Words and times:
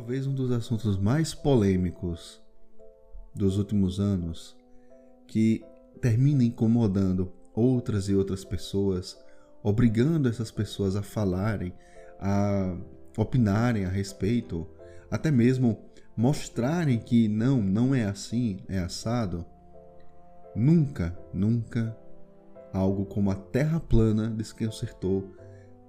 Talvez 0.00 0.26
um 0.26 0.32
dos 0.32 0.50
assuntos 0.50 0.96
mais 0.96 1.34
polêmicos 1.34 2.40
dos 3.34 3.58
últimos 3.58 4.00
anos 4.00 4.56
que 5.26 5.62
termina 6.00 6.42
incomodando 6.42 7.30
outras 7.54 8.08
e 8.08 8.14
outras 8.14 8.42
pessoas, 8.42 9.22
obrigando 9.62 10.26
essas 10.26 10.50
pessoas 10.50 10.96
a 10.96 11.02
falarem, 11.02 11.74
a 12.18 12.78
opinarem 13.18 13.84
a 13.84 13.90
respeito, 13.90 14.66
até 15.10 15.30
mesmo 15.30 15.78
mostrarem 16.16 16.98
que 16.98 17.28
não, 17.28 17.62
não 17.62 17.94
é 17.94 18.04
assim, 18.04 18.56
é 18.70 18.78
assado. 18.78 19.44
Nunca, 20.56 21.14
nunca 21.30 21.94
algo 22.72 23.04
como 23.04 23.30
a 23.30 23.34
Terra 23.34 23.78
plana 23.78 24.30
desconcertou 24.30 25.30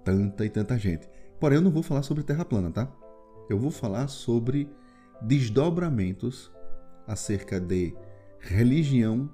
tanta 0.04 0.46
e 0.46 0.50
tanta 0.50 0.78
gente. 0.78 1.08
Porém, 1.40 1.60
eu 1.60 1.62
não 1.64 1.72
vou 1.72 1.82
falar 1.82 2.04
sobre 2.04 2.24
Terra 2.24 2.44
plana, 2.44 2.70
tá? 2.72 2.92
Eu 3.52 3.60
vou 3.60 3.70
falar 3.70 4.08
sobre 4.08 4.70
desdobramentos 5.22 6.50
acerca 7.06 7.60
de 7.60 7.94
religião 8.40 9.30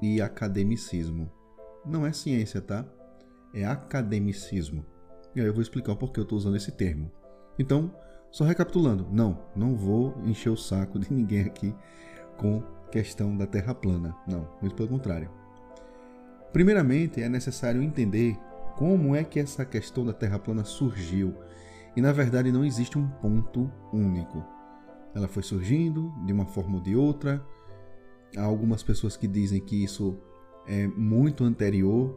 e 0.00 0.18
academicismo. 0.18 1.30
Não 1.84 2.06
é 2.06 2.10
ciência, 2.10 2.62
tá? 2.62 2.86
É 3.52 3.66
academicismo. 3.66 4.82
E 5.36 5.42
aí 5.42 5.46
eu 5.46 5.52
vou 5.52 5.60
explicar 5.60 5.92
o 5.92 5.96
porquê 5.96 6.20
eu 6.20 6.22
estou 6.22 6.38
usando 6.38 6.56
esse 6.56 6.72
termo. 6.72 7.12
Então, 7.58 7.94
só 8.30 8.44
recapitulando, 8.44 9.06
não, 9.12 9.42
não 9.54 9.76
vou 9.76 10.16
encher 10.24 10.48
o 10.48 10.56
saco 10.56 10.98
de 10.98 11.12
ninguém 11.12 11.42
aqui 11.42 11.74
com 12.38 12.62
questão 12.90 13.36
da 13.36 13.46
Terra 13.46 13.74
plana. 13.74 14.16
Não, 14.26 14.48
muito 14.62 14.74
pelo 14.74 14.88
contrário. 14.88 15.30
Primeiramente, 16.50 17.22
é 17.22 17.28
necessário 17.28 17.82
entender 17.82 18.38
como 18.78 19.14
é 19.14 19.22
que 19.22 19.38
essa 19.38 19.66
questão 19.66 20.02
da 20.02 20.14
Terra 20.14 20.38
plana 20.38 20.64
surgiu. 20.64 21.34
E 21.96 22.00
na 22.00 22.12
verdade 22.12 22.52
não 22.52 22.64
existe 22.64 22.98
um 22.98 23.08
ponto 23.08 23.70
único. 23.92 24.44
Ela 25.14 25.28
foi 25.28 25.42
surgindo 25.42 26.12
de 26.24 26.32
uma 26.32 26.46
forma 26.46 26.76
ou 26.76 26.82
de 26.82 26.94
outra. 26.94 27.44
Há 28.36 28.42
algumas 28.42 28.82
pessoas 28.82 29.16
que 29.16 29.26
dizem 29.26 29.60
que 29.60 29.82
isso 29.82 30.16
é 30.66 30.86
muito 30.86 31.42
anterior, 31.44 32.16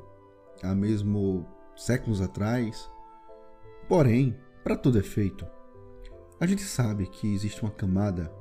a 0.62 0.76
mesmo 0.76 1.46
séculos 1.76 2.22
atrás. 2.22 2.90
Porém, 3.88 4.38
para 4.64 4.78
todo 4.78 5.00
efeito, 5.00 5.46
a 6.40 6.46
gente 6.46 6.62
sabe 6.62 7.08
que 7.08 7.34
existe 7.34 7.62
uma 7.62 7.72
camada 7.72 8.32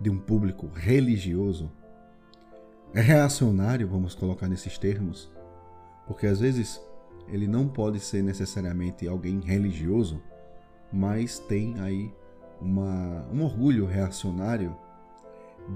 de 0.00 0.10
um 0.10 0.18
público 0.18 0.68
religioso, 0.74 1.70
é 2.92 3.00
reacionário, 3.00 3.86
vamos 3.86 4.14
colocar 4.14 4.48
nesses 4.48 4.78
termos, 4.78 5.30
porque 6.06 6.26
às 6.26 6.40
vezes 6.40 6.80
ele 7.28 7.46
não 7.46 7.68
pode 7.68 8.00
ser 8.00 8.22
necessariamente 8.22 9.06
alguém 9.06 9.40
religioso, 9.40 10.20
mas 10.92 11.38
tem 11.38 11.78
aí 11.80 12.12
uma, 12.60 13.26
um 13.32 13.42
orgulho 13.42 13.86
reacionário 13.86 14.76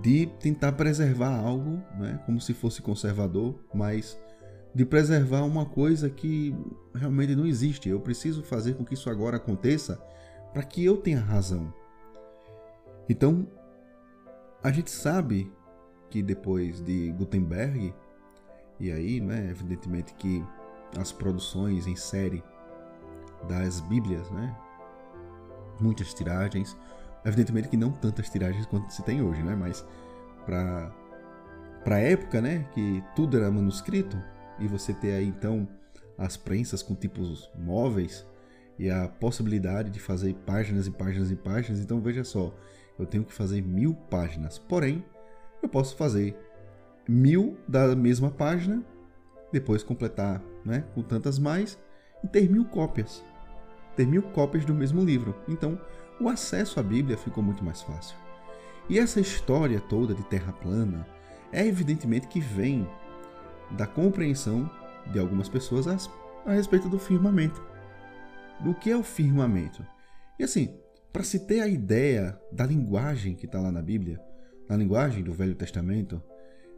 de 0.01 0.27
tentar 0.41 0.73
preservar 0.73 1.37
algo, 1.37 1.83
né, 1.98 2.21
como 2.27 2.41
se 2.41 2.53
fosse 2.53 2.83
conservador, 2.83 3.55
mas 3.73 4.19
de 4.75 4.84
preservar 4.84 5.43
uma 5.43 5.65
coisa 5.65 6.11
que 6.11 6.55
realmente 6.95 7.37
não 7.37 7.47
existe. 7.47 7.89
Eu 7.89 8.01
preciso 8.01 8.43
fazer 8.43 8.75
com 8.75 8.84
que 8.84 8.95
isso 8.95 9.09
agora 9.09 9.37
aconteça 9.37 10.03
para 10.53 10.62
que 10.62 10.84
eu 10.84 10.97
tenha 10.97 11.21
razão. 11.21 11.73
Então, 13.09 13.47
a 14.62 14.71
gente 14.71 14.91
sabe 14.91 15.53
que 16.11 16.23
depois 16.23 16.81
de 16.81 17.12
Gutenberg, 17.12 17.95
e 18.81 18.91
aí, 18.91 19.21
né, 19.21 19.49
evidentemente 19.51 20.15
que 20.15 20.45
as 20.99 21.12
produções 21.12 21.87
em 21.87 21.97
série 21.97 22.43
das 23.49 23.81
Bíblias, 23.81 24.28
né, 24.31 24.56
muitas 25.80 26.12
tiragens, 26.14 26.77
Evidentemente 27.25 27.69
que 27.69 27.77
não 27.77 27.91
tantas 27.91 28.28
tiragens 28.28 28.66
quanto 28.66 28.93
se 28.93 29.03
tem 29.03 29.22
hoje, 29.22 29.43
né? 29.43 29.56
Mas 29.56 29.84
para 30.44 30.93
para 31.82 31.99
época, 31.99 32.41
né, 32.41 32.66
que 32.72 33.04
tudo 33.15 33.37
era 33.37 33.50
manuscrito 33.50 34.16
e 34.59 34.66
você 34.66 34.94
ter 34.94 35.12
aí 35.12 35.26
então 35.26 35.69
as 36.16 36.34
prensas 36.34 36.82
com 36.82 36.94
tipos 36.94 37.50
móveis 37.54 38.26
e 38.78 38.88
a 38.88 39.06
possibilidade 39.06 39.91
de 39.91 40.00
fazer 40.00 40.32
páginas 40.47 40.87
e 40.87 40.91
páginas 40.91 41.31
e 41.31 41.37
páginas. 41.37 41.81
Então 41.81 42.00
veja 42.00 42.25
só, 42.25 42.54
eu 42.99 43.04
tenho 43.04 43.22
que 43.22 43.34
fazer 43.34 43.60
mil 43.60 43.94
páginas. 43.94 44.56
Porém, 44.56 45.04
eu 45.62 45.69
posso 45.69 45.94
fazer 45.94 46.34
mil 47.06 47.59
da 47.69 47.94
mesma 47.94 48.31
página, 48.31 48.82
depois 49.53 49.82
completar, 49.82 50.43
né, 50.65 50.84
com 50.94 51.03
tantas 51.03 51.38
mais 51.38 51.78
e 52.22 52.28
ter 52.28 52.49
mil 52.50 52.65
cópias, 52.65 53.22
ter 53.94 54.06
mil 54.06 54.22
cópias 54.22 54.65
do 54.65 54.75
mesmo 54.75 55.05
livro. 55.05 55.34
Então 55.49 55.81
o 56.21 56.28
acesso 56.28 56.78
à 56.78 56.82
Bíblia 56.82 57.16
ficou 57.16 57.43
muito 57.43 57.65
mais 57.65 57.82
fácil. 57.82 58.16
E 58.88 58.99
essa 58.99 59.21
história 59.21 59.81
toda 59.81 60.15
de 60.15 60.22
terra 60.25 60.53
plana 60.53 61.06
é 61.53 61.66
evidentemente 61.66 62.28
que 62.28 62.41
vem 62.41 62.87
da 63.72 63.87
compreensão 63.87 64.71
de 65.12 65.19
algumas 65.19 65.49
pessoas 65.49 65.87
a, 65.87 66.53
respeito 66.53 66.88
do 66.88 66.99
firmamento. 66.99 67.62
Do 68.60 68.75
que 68.75 68.91
é 68.91 68.97
o 68.97 69.03
firmamento? 69.03 69.84
E 70.38 70.44
assim, 70.44 70.76
para 71.12 71.22
se 71.22 71.41
ter 71.41 71.61
a 71.61 71.69
ideia 71.69 72.38
da 72.53 72.66
linguagem 72.66 73.34
que 73.34 73.47
está 73.47 73.61
lá 73.61 73.72
na 73.72 73.82
Bíblia, 73.82 74.21
na 74.69 74.76
linguagem 74.76 75.22
do 75.22 75.32
Velho 75.32 75.55
Testamento, 75.55 76.22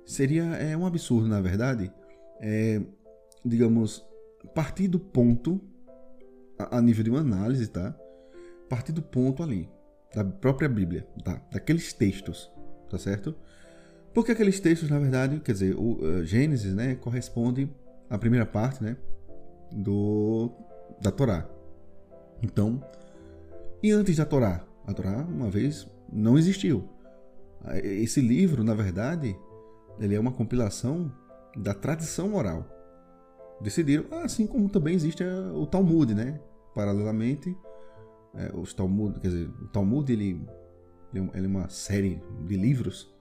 seria 0.05 0.45
é 0.45 0.77
um 0.77 0.87
absurdo, 0.87 1.29
na 1.29 1.41
verdade, 1.41 1.93
é, 2.41 2.81
digamos, 3.45 4.05
partir 4.57 4.89
do 4.89 4.99
ponto, 4.99 5.61
a, 6.59 6.81
nível 6.81 7.05
de 7.05 7.11
uma 7.11 7.21
análise, 7.21 7.67
tá? 7.69 7.95
partir 8.69 8.93
do 8.93 9.03
ponto 9.03 9.43
ali, 9.43 9.69
da 10.15 10.25
própria 10.25 10.69
Bíblia, 10.69 11.07
tá? 11.25 11.41
daqueles 11.53 11.93
textos, 11.93 12.51
tá 12.91 12.99
certo? 12.99 13.35
Porque 14.13 14.33
aqueles 14.33 14.59
textos, 14.61 14.89
na 14.89 14.99
verdade, 14.99 15.41
quer 15.41 15.53
dizer, 15.53 15.77
o 15.77 15.99
uh, 16.03 16.25
Gênesis, 16.25 16.75
né, 16.75 16.95
corresponde 16.95 17.71
à 18.09 18.19
primeira 18.19 18.47
parte, 18.47 18.83
né, 18.83 18.97
do 19.71 20.51
da 21.01 21.11
Torá. 21.11 21.47
Então, 22.43 22.83
e 23.83 23.93
antes 23.93 24.17
da 24.17 24.25
Torá, 24.25 24.65
a 24.87 24.95
Torá 24.95 25.19
uma 25.19 25.51
vez 25.51 25.87
não 26.11 26.39
existiu. 26.39 26.89
Esse 27.83 28.21
livro, 28.21 28.63
na 28.63 28.75
verdade, 28.75 29.37
ele 29.99 30.15
é 30.15 30.21
uma 30.21 30.33
compilação 30.33 31.13
da 31.57 31.75
tradição 31.75 32.35
oral. 32.35 32.65
Decidiram, 33.61 34.05
assim 34.23 34.47
como 34.47 34.69
também 34.69 34.95
existe 34.95 35.25
o 35.25 35.67
Talmud, 35.67 36.15
né? 36.15 36.41
Paralelamente, 36.75 37.57
é, 38.35 38.53
os 38.55 38.75
Talmud, 38.75 39.19
quer 39.19 39.29
dizer, 39.29 39.49
o 39.49 39.69
Talmud 39.69 40.13
ele, 40.13 40.47
ele 41.15 41.47
é 41.47 41.49
uma 41.49 41.69
série 41.69 42.23
de 42.47 42.57
livros, 42.57 43.15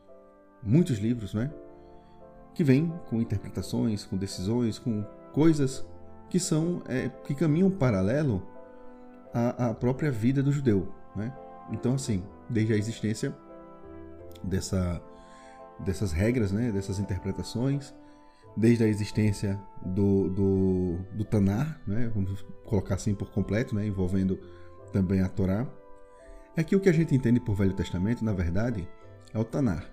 muitos 0.62 0.98
livros, 0.98 1.34
né? 1.34 1.52
Que 2.54 2.64
vem 2.64 2.92
com 3.10 3.22
interpretações, 3.22 4.04
com 4.04 4.18
decisões, 4.18 4.78
com 4.78 5.04
coisas 5.32 5.86
que 6.30 6.40
são 6.40 6.82
é, 6.88 7.10
que 7.10 7.34
caminham 7.34 7.70
paralelo 7.70 8.46
à, 9.34 9.70
à 9.70 9.74
própria 9.74 10.12
vida 10.12 10.44
do 10.44 10.52
judeu, 10.52 10.92
né? 11.16 11.34
Então 11.72 11.94
assim, 11.94 12.24
desde 12.50 12.74
a 12.74 12.78
existência 12.78 13.34
dessa 14.44 15.02
dessas 15.80 16.12
regras, 16.12 16.52
né? 16.52 16.72
Dessas 16.72 17.00
interpretações, 17.00 17.94
desde 18.56 18.84
a 18.84 18.88
existência 18.88 19.60
do, 19.86 20.30
do, 20.30 20.98
do 21.14 21.26
Tanar, 21.26 21.82
né? 21.86 22.12
Vamos 22.14 22.46
colocar 22.66 22.96
assim 22.96 23.14
por 23.14 23.30
completo, 23.32 23.76
né? 23.76 23.86
Envolvendo 23.86 24.40
também 24.92 25.22
a 25.22 25.30
Torá, 25.30 25.68
é 26.56 26.64
que 26.64 26.76
o 26.76 26.80
que 26.80 26.90
a 26.90 26.94
gente 26.94 27.14
entende 27.14 27.40
por 27.40 27.56
Velho 27.56 27.74
Testamento, 27.74 28.24
na 28.24 28.32
verdade, 28.32 28.88
é 29.34 29.40
o 29.40 29.44
Tanar. 29.44 29.90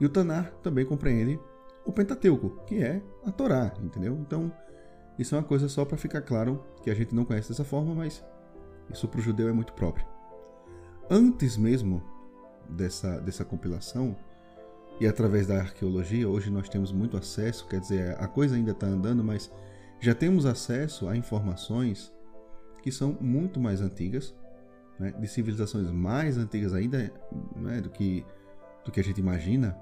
E 0.00 0.04
o 0.04 0.08
Tanar 0.08 0.52
também 0.62 0.84
compreende 0.84 1.38
o 1.84 1.92
Pentateuco, 1.92 2.64
que 2.66 2.82
é 2.82 3.00
a 3.24 3.30
Torá, 3.30 3.72
entendeu? 3.80 4.18
Então, 4.20 4.52
isso 5.18 5.34
é 5.34 5.38
uma 5.38 5.44
coisa 5.44 5.68
só 5.68 5.84
para 5.84 5.96
ficar 5.96 6.20
claro 6.22 6.62
que 6.82 6.90
a 6.90 6.94
gente 6.94 7.14
não 7.14 7.24
conhece 7.24 7.48
dessa 7.48 7.64
forma, 7.64 7.94
mas 7.94 8.24
isso 8.92 9.06
para 9.06 9.20
o 9.20 9.22
judeu 9.22 9.48
é 9.48 9.52
muito 9.52 9.72
próprio. 9.72 10.04
Antes 11.08 11.56
mesmo 11.56 12.02
dessa, 12.68 13.20
dessa 13.20 13.44
compilação, 13.44 14.16
e 14.98 15.06
através 15.06 15.46
da 15.46 15.58
arqueologia, 15.58 16.28
hoje 16.28 16.50
nós 16.50 16.68
temos 16.68 16.90
muito 16.90 17.16
acesso, 17.16 17.66
quer 17.68 17.80
dizer, 17.80 18.16
a 18.18 18.26
coisa 18.26 18.56
ainda 18.56 18.70
está 18.70 18.86
andando, 18.86 19.22
mas 19.22 19.52
já 20.00 20.14
temos 20.14 20.46
acesso 20.46 21.08
a 21.08 21.16
informações 21.16 22.12
que 22.82 22.90
são 22.90 23.16
muito 23.20 23.60
mais 23.60 23.80
antigas, 23.80 24.34
né, 24.98 25.12
de 25.12 25.28
civilizações 25.28 25.90
mais 25.90 26.38
antigas 26.38 26.72
ainda 26.72 27.12
né, 27.54 27.80
do, 27.80 27.90
que, 27.90 28.24
do 28.84 28.90
que 28.90 29.00
a 29.00 29.04
gente 29.04 29.20
imagina, 29.20 29.76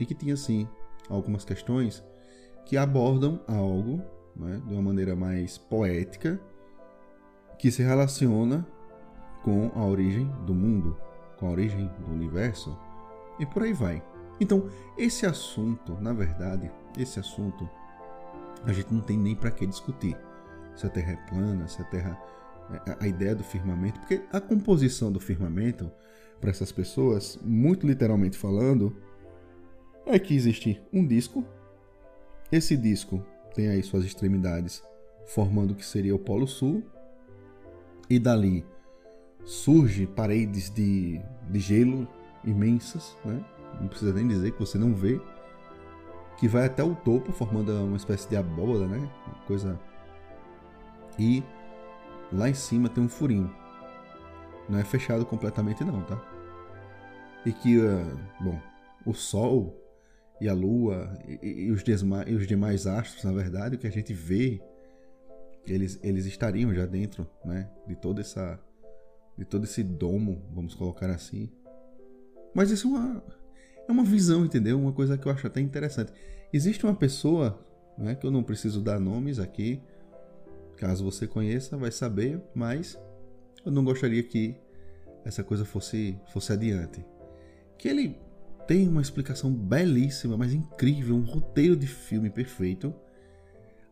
e 0.00 0.06
que 0.06 0.14
tinha 0.14 0.36
sim 0.36 0.66
algumas 1.08 1.44
questões 1.44 2.02
que 2.64 2.76
abordam 2.76 3.40
algo 3.46 4.02
né, 4.34 4.62
de 4.66 4.72
uma 4.72 4.82
maneira 4.82 5.14
mais 5.14 5.58
poética, 5.58 6.40
que 7.58 7.70
se 7.70 7.82
relaciona 7.82 8.66
com 9.42 9.70
a 9.74 9.84
origem 9.84 10.26
do 10.46 10.54
mundo, 10.54 10.96
com 11.36 11.46
a 11.46 11.50
origem 11.50 11.90
do 11.98 12.12
universo, 12.12 12.76
e 13.38 13.44
por 13.44 13.62
aí 13.62 13.72
vai. 13.74 14.13
Então, 14.40 14.68
esse 14.98 15.26
assunto, 15.26 15.94
na 16.00 16.12
verdade, 16.12 16.70
esse 16.98 17.20
assunto, 17.20 17.68
a 18.64 18.72
gente 18.72 18.92
não 18.92 19.00
tem 19.00 19.16
nem 19.16 19.34
para 19.34 19.50
que 19.50 19.66
discutir. 19.66 20.16
Se 20.74 20.86
a 20.86 20.90
Terra 20.90 21.12
é 21.12 21.28
plana, 21.28 21.68
se 21.68 21.80
a 21.80 21.84
Terra 21.84 22.18
a 22.98 23.06
ideia 23.06 23.34
do 23.34 23.44
firmamento, 23.44 24.00
porque 24.00 24.22
a 24.32 24.40
composição 24.40 25.12
do 25.12 25.20
firmamento 25.20 25.90
para 26.40 26.50
essas 26.50 26.72
pessoas, 26.72 27.38
muito 27.42 27.86
literalmente 27.86 28.38
falando, 28.38 28.96
é 30.06 30.18
que 30.18 30.34
existe 30.34 30.82
um 30.92 31.06
disco. 31.06 31.44
Esse 32.50 32.76
disco 32.76 33.24
tem 33.54 33.68
aí 33.68 33.82
suas 33.82 34.04
extremidades 34.04 34.82
formando 35.26 35.72
o 35.72 35.74
que 35.74 35.84
seria 35.84 36.14
o 36.14 36.18
Polo 36.18 36.46
Sul, 36.46 36.82
e 38.08 38.18
dali 38.18 38.64
surge 39.44 40.06
paredes 40.06 40.70
de, 40.70 41.20
de 41.48 41.60
gelo 41.60 42.06
imensas, 42.44 43.16
né? 43.24 43.42
Não 43.80 43.88
precisa 43.88 44.12
nem 44.12 44.26
dizer 44.26 44.52
que 44.52 44.60
você 44.60 44.78
não 44.78 44.94
vê, 44.94 45.20
que 46.38 46.48
vai 46.48 46.66
até 46.66 46.82
o 46.82 46.94
topo, 46.94 47.32
formando 47.32 47.72
uma 47.84 47.96
espécie 47.96 48.28
de 48.28 48.36
abóbada, 48.36 48.86
né? 48.86 48.98
Uma 49.26 49.46
coisa. 49.46 49.78
E 51.18 51.42
lá 52.32 52.48
em 52.48 52.54
cima 52.54 52.88
tem 52.88 53.02
um 53.02 53.08
furinho. 53.08 53.54
Não 54.68 54.78
é 54.78 54.84
fechado 54.84 55.24
completamente 55.24 55.84
não, 55.84 56.02
tá? 56.02 56.22
E 57.46 57.52
que, 57.52 57.78
uh, 57.78 58.18
bom, 58.40 58.58
o 59.04 59.12
Sol 59.12 59.78
e 60.40 60.48
a 60.48 60.54
Lua 60.54 61.16
e, 61.26 61.66
e, 61.66 61.70
os 61.70 61.82
e, 61.86 62.34
os 62.34 62.46
demais 62.46 62.86
astros, 62.86 63.22
na 63.24 63.32
verdade, 63.32 63.76
o 63.76 63.78
que 63.78 63.86
a 63.86 63.92
gente 63.92 64.12
vê, 64.12 64.60
eles, 65.66 65.98
eles 66.02 66.26
estariam 66.26 66.74
já 66.74 66.86
dentro, 66.86 67.26
né? 67.44 67.70
De 67.86 67.94
toda 67.94 68.20
essa, 68.20 68.58
de 69.36 69.44
todo 69.44 69.64
esse 69.64 69.82
domo, 69.82 70.42
vamos 70.52 70.74
colocar 70.74 71.10
assim. 71.10 71.50
Mas 72.54 72.70
isso 72.70 72.88
é 72.88 72.90
uma, 72.90 73.24
é 73.86 73.92
uma 73.92 74.04
visão, 74.04 74.44
entendeu? 74.44 74.78
Uma 74.78 74.92
coisa 74.92 75.16
que 75.18 75.26
eu 75.26 75.32
acho 75.32 75.46
até 75.46 75.60
interessante. 75.60 76.12
Existe 76.52 76.84
uma 76.84 76.94
pessoa, 76.94 77.58
né, 77.98 78.14
que 78.14 78.26
eu 78.26 78.30
não 78.30 78.42
preciso 78.42 78.80
dar 78.80 78.98
nomes 78.98 79.38
aqui, 79.38 79.82
caso 80.76 81.04
você 81.04 81.26
conheça, 81.26 81.76
vai 81.76 81.90
saber, 81.90 82.40
mas 82.54 82.98
eu 83.64 83.72
não 83.72 83.84
gostaria 83.84 84.22
que 84.22 84.56
essa 85.24 85.42
coisa 85.42 85.64
fosse, 85.64 86.18
fosse 86.32 86.52
adiante. 86.52 87.04
Que 87.78 87.88
ele 87.88 88.18
tem 88.66 88.88
uma 88.88 89.02
explicação 89.02 89.52
belíssima, 89.52 90.36
mas 90.36 90.52
incrível, 90.52 91.16
um 91.16 91.24
roteiro 91.24 91.76
de 91.76 91.86
filme 91.86 92.30
perfeito 92.30 92.94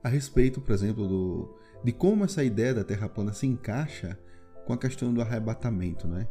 a 0.02 0.08
respeito, 0.08 0.60
por 0.60 0.72
exemplo, 0.72 1.06
do, 1.06 1.56
de 1.84 1.92
como 1.92 2.24
essa 2.24 2.42
ideia 2.42 2.74
da 2.74 2.84
Terra 2.84 3.08
plana 3.08 3.32
se 3.32 3.46
encaixa 3.46 4.18
com 4.66 4.72
a 4.72 4.78
questão 4.78 5.12
do 5.12 5.20
arrebatamento, 5.20 6.08
né? 6.08 6.26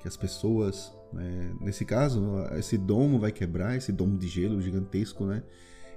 Que 0.00 0.08
as 0.08 0.16
pessoas 0.16 0.94
né? 1.14 1.54
Nesse 1.60 1.84
caso, 1.84 2.22
esse 2.58 2.76
domo 2.76 3.18
vai 3.18 3.32
quebrar, 3.32 3.76
esse 3.76 3.92
domo 3.92 4.18
de 4.18 4.28
gelo 4.28 4.60
gigantesco, 4.60 5.24
né? 5.24 5.42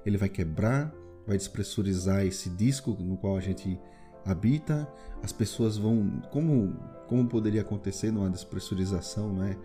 Ele 0.06 0.18
vai 0.18 0.30
quebrar, 0.30 0.94
vai 1.26 1.38
despressurizar 1.38 2.26
esse 2.26 2.50
disco 2.50 2.92
no 3.00 3.18
qual 3.18 3.36
a 3.36 3.42
gente 3.42 3.80
habita. 4.26 4.88
As 5.22 5.32
pessoas 5.32 5.78
vão, 5.78 6.22
como 6.32 6.76
como 7.08 7.26
poderia 7.26 7.62
acontecer 7.62 8.12
numa 8.12 8.30
despressurização, 8.30 9.34
né? 9.34 9.58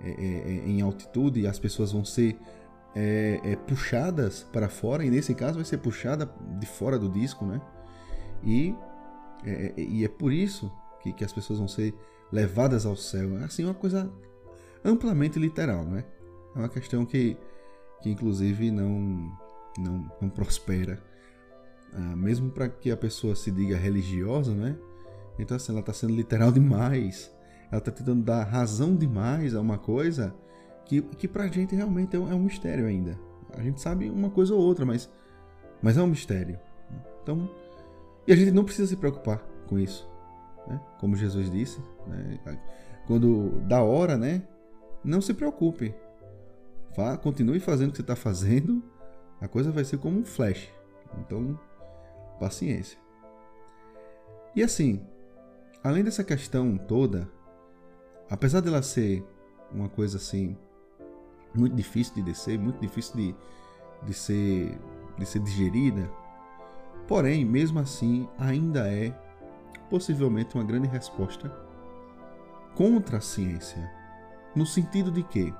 É, 0.00 0.10
é, 0.10 0.12
é, 0.12 0.68
em 0.68 0.80
altitude, 0.80 1.46
as 1.46 1.58
pessoas 1.58 1.92
vão 1.92 2.04
ser 2.04 2.38
é, 2.94 3.40
é, 3.42 3.56
puxadas 3.56 4.44
para 4.52 4.68
fora 4.68 5.04
e 5.04 5.10
nesse 5.10 5.34
caso 5.34 5.54
vai 5.54 5.64
ser 5.64 5.78
puxada 5.78 6.30
de 6.58 6.66
fora 6.66 6.98
do 6.98 7.08
disco, 7.08 7.44
né? 7.44 7.60
E 8.42 8.74
é, 9.44 9.74
e 9.76 10.04
é 10.04 10.08
por 10.08 10.32
isso 10.32 10.72
que, 11.02 11.12
que 11.12 11.24
as 11.24 11.32
pessoas 11.32 11.58
vão 11.58 11.68
ser 11.68 11.94
levadas 12.32 12.86
ao 12.86 12.96
céu. 12.96 13.38
É 13.38 13.44
assim 13.44 13.64
uma 13.64 13.74
coisa 13.74 14.10
amplamente 14.84 15.38
literal, 15.38 15.84
né? 15.84 16.04
É 16.54 16.58
uma 16.58 16.68
questão 16.68 17.04
que, 17.04 17.36
que 18.02 18.10
inclusive 18.10 18.70
não, 18.70 19.32
não, 19.78 20.12
não 20.20 20.28
prospera. 20.28 21.02
Ah, 21.92 22.16
mesmo 22.16 22.50
para 22.50 22.68
que 22.68 22.90
a 22.90 22.96
pessoa 22.96 23.34
se 23.34 23.50
diga 23.50 23.76
religiosa, 23.76 24.54
né? 24.54 24.76
Então 25.38 25.56
assim, 25.56 25.72
ela 25.72 25.80
está 25.80 25.92
sendo 25.92 26.14
literal 26.14 26.52
demais. 26.52 27.32
Ela 27.70 27.78
está 27.78 27.90
tentando 27.90 28.22
dar 28.22 28.44
razão 28.44 28.94
demais 28.94 29.54
a 29.54 29.60
uma 29.60 29.78
coisa 29.78 30.34
que, 30.84 31.00
que 31.02 31.26
para 31.26 31.44
a 31.44 31.48
gente 31.48 31.74
realmente 31.74 32.14
é 32.14 32.18
um, 32.18 32.30
é 32.30 32.34
um 32.34 32.42
mistério 32.42 32.86
ainda. 32.86 33.18
A 33.56 33.62
gente 33.62 33.80
sabe 33.80 34.10
uma 34.10 34.30
coisa 34.30 34.54
ou 34.54 34.60
outra, 34.60 34.84
mas, 34.84 35.10
mas 35.80 35.96
é 35.96 36.02
um 36.02 36.06
mistério. 36.06 36.58
Então, 37.22 37.48
e 38.26 38.32
a 38.32 38.36
gente 38.36 38.50
não 38.50 38.64
precisa 38.64 38.88
se 38.88 38.96
preocupar 38.96 39.38
com 39.66 39.78
isso. 39.78 40.08
Né? 40.66 40.80
Como 41.00 41.16
Jesus 41.16 41.50
disse, 41.50 41.80
né? 42.06 42.38
quando 43.06 43.60
da 43.62 43.82
hora, 43.82 44.16
né? 44.16 44.42
Não 45.04 45.20
se 45.20 45.34
preocupe. 45.34 45.94
Vá, 46.96 47.16
continue 47.16 47.60
fazendo 47.60 47.88
o 47.88 47.90
que 47.90 47.98
você 47.98 48.02
está 48.02 48.16
fazendo. 48.16 48.82
A 49.40 49.46
coisa 49.46 49.70
vai 49.70 49.84
ser 49.84 49.98
como 49.98 50.18
um 50.18 50.24
flash. 50.24 50.72
Então, 51.18 51.58
paciência. 52.40 52.98
E 54.54 54.62
assim, 54.62 55.04
além 55.82 56.02
dessa 56.02 56.24
questão 56.24 56.76
toda, 56.76 57.28
apesar 58.30 58.60
dela 58.60 58.82
ser 58.82 59.24
uma 59.70 59.88
coisa 59.88 60.16
assim 60.16 60.56
muito 61.54 61.74
difícil 61.74 62.14
de 62.14 62.22
descer, 62.22 62.58
muito 62.58 62.80
difícil 62.80 63.16
de, 63.16 63.36
de 64.06 64.14
ser 64.14 64.78
de 65.16 65.24
ser 65.24 65.38
digerida, 65.38 66.10
porém, 67.06 67.44
mesmo 67.44 67.78
assim, 67.78 68.28
ainda 68.36 68.88
é 68.88 69.10
possivelmente 69.88 70.56
uma 70.56 70.64
grande 70.64 70.88
resposta 70.88 71.48
contra 72.74 73.18
a 73.18 73.20
ciência 73.20 73.88
no 74.54 74.64
sentido 74.66 75.10
de 75.10 75.22
que 75.22 75.52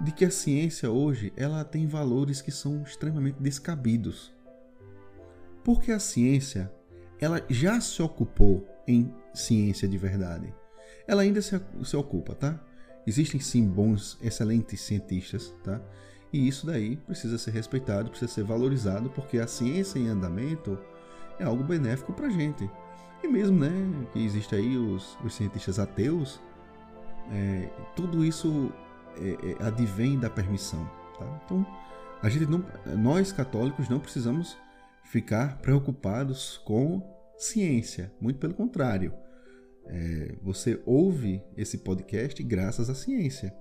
de 0.00 0.12
que 0.12 0.24
a 0.24 0.30
ciência 0.30 0.90
hoje 0.90 1.32
ela 1.36 1.64
tem 1.64 1.86
valores 1.86 2.40
que 2.40 2.52
são 2.52 2.82
extremamente 2.82 3.42
descabidos. 3.42 4.32
Porque 5.64 5.90
a 5.90 5.98
ciência 5.98 6.72
ela 7.20 7.44
já 7.48 7.80
se 7.80 8.00
ocupou 8.00 8.66
em 8.86 9.12
ciência 9.34 9.88
de 9.88 9.98
verdade. 9.98 10.54
Ela 11.06 11.22
ainda 11.22 11.42
se, 11.42 11.60
se 11.84 11.96
ocupa, 11.96 12.34
tá? 12.34 12.60
Existem 13.06 13.40
sim 13.40 13.66
bons, 13.66 14.18
excelentes 14.22 14.80
cientistas, 14.80 15.52
tá? 15.64 15.80
E 16.32 16.46
isso 16.46 16.66
daí 16.66 16.96
precisa 16.96 17.38
ser 17.38 17.52
respeitado, 17.52 18.10
precisa 18.10 18.30
ser 18.30 18.44
valorizado, 18.44 19.10
porque 19.10 19.38
a 19.38 19.46
ciência 19.46 19.98
em 19.98 20.08
andamento 20.08 20.78
é 21.38 21.44
algo 21.44 21.64
benéfico 21.64 22.12
para 22.12 22.28
gente. 22.28 22.70
E 23.22 23.26
mesmo, 23.26 23.58
né, 23.58 23.70
que 24.12 24.24
existe 24.24 24.54
aí 24.54 24.76
os, 24.76 25.16
os 25.24 25.34
cientistas 25.34 25.78
ateus, 25.78 26.40
é, 27.30 27.68
tudo 27.94 28.24
isso 28.24 28.72
é, 29.16 29.50
é, 29.50 29.66
advém 29.66 30.18
da 30.18 30.30
permissão. 30.30 30.84
Tá? 31.18 31.42
Então, 31.44 31.66
a 32.22 32.28
gente 32.28 32.46
não, 32.46 32.64
nós 32.96 33.32
católicos 33.32 33.88
não 33.88 34.00
precisamos 34.00 34.56
ficar 35.04 35.58
preocupados 35.58 36.58
com 36.58 37.02
ciência, 37.36 38.12
muito 38.20 38.38
pelo 38.38 38.54
contrário. 38.54 39.12
É, 39.86 40.34
você 40.42 40.80
ouve 40.84 41.42
esse 41.56 41.78
podcast 41.78 42.42
graças 42.42 42.90
à 42.90 42.94
ciência. 42.94 43.54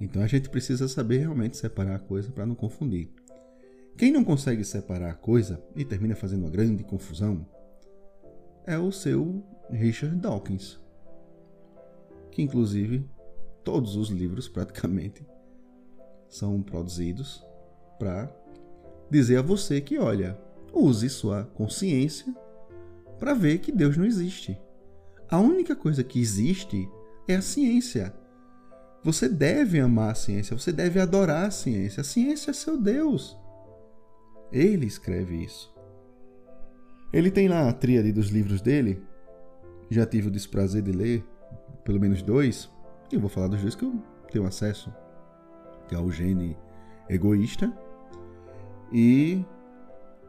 Então 0.00 0.22
a 0.22 0.26
gente 0.26 0.48
precisa 0.48 0.86
saber 0.86 1.18
realmente 1.18 1.56
separar 1.56 1.96
a 1.96 1.98
coisa 1.98 2.30
para 2.30 2.46
não 2.46 2.54
confundir. 2.54 3.10
Quem 3.96 4.12
não 4.12 4.22
consegue 4.22 4.62
separar 4.62 5.10
a 5.10 5.14
coisa 5.14 5.60
e 5.74 5.84
termina 5.84 6.14
fazendo 6.14 6.42
uma 6.42 6.50
grande 6.50 6.84
confusão 6.84 7.44
é 8.64 8.78
o 8.78 8.92
seu 8.92 9.42
Richard 9.70 10.14
Dawkins 10.16 10.78
que 12.38 12.42
inclusive 12.42 13.04
todos 13.64 13.96
os 13.96 14.10
livros 14.10 14.48
praticamente 14.48 15.26
são 16.28 16.62
produzidos 16.62 17.44
para 17.98 18.32
dizer 19.10 19.38
a 19.38 19.42
você 19.42 19.80
que, 19.80 19.98
olha, 19.98 20.38
use 20.72 21.08
sua 21.08 21.46
consciência 21.54 22.32
para 23.18 23.34
ver 23.34 23.58
que 23.58 23.72
Deus 23.72 23.96
não 23.96 24.04
existe. 24.04 24.56
A 25.28 25.40
única 25.40 25.74
coisa 25.74 26.04
que 26.04 26.20
existe 26.20 26.88
é 27.26 27.34
a 27.34 27.42
ciência. 27.42 28.14
Você 29.02 29.28
deve 29.28 29.80
amar 29.80 30.12
a 30.12 30.14
ciência, 30.14 30.56
você 30.56 30.70
deve 30.70 31.00
adorar 31.00 31.46
a 31.46 31.50
ciência. 31.50 32.02
A 32.02 32.04
ciência 32.04 32.52
é 32.52 32.54
seu 32.54 32.80
Deus. 32.80 33.36
Ele 34.52 34.86
escreve 34.86 35.42
isso. 35.42 35.74
Ele 37.12 37.32
tem 37.32 37.48
lá 37.48 37.68
a 37.68 37.72
tríade 37.72 38.12
dos 38.12 38.28
livros 38.28 38.60
dele. 38.60 39.02
Já 39.90 40.06
tive 40.06 40.28
o 40.28 40.30
desprazer 40.30 40.82
de 40.82 40.92
ler 40.92 41.24
pelo 41.84 42.00
menos 42.00 42.22
dois, 42.22 42.70
eu 43.12 43.20
vou 43.20 43.28
falar 43.28 43.48
dos 43.48 43.60
dois 43.60 43.74
que 43.74 43.84
eu 43.84 44.00
tenho 44.30 44.46
acesso, 44.46 44.92
que 45.86 45.94
é 45.94 45.98
o 45.98 46.10
gene 46.10 46.56
egoísta 47.08 47.72
e 48.92 49.44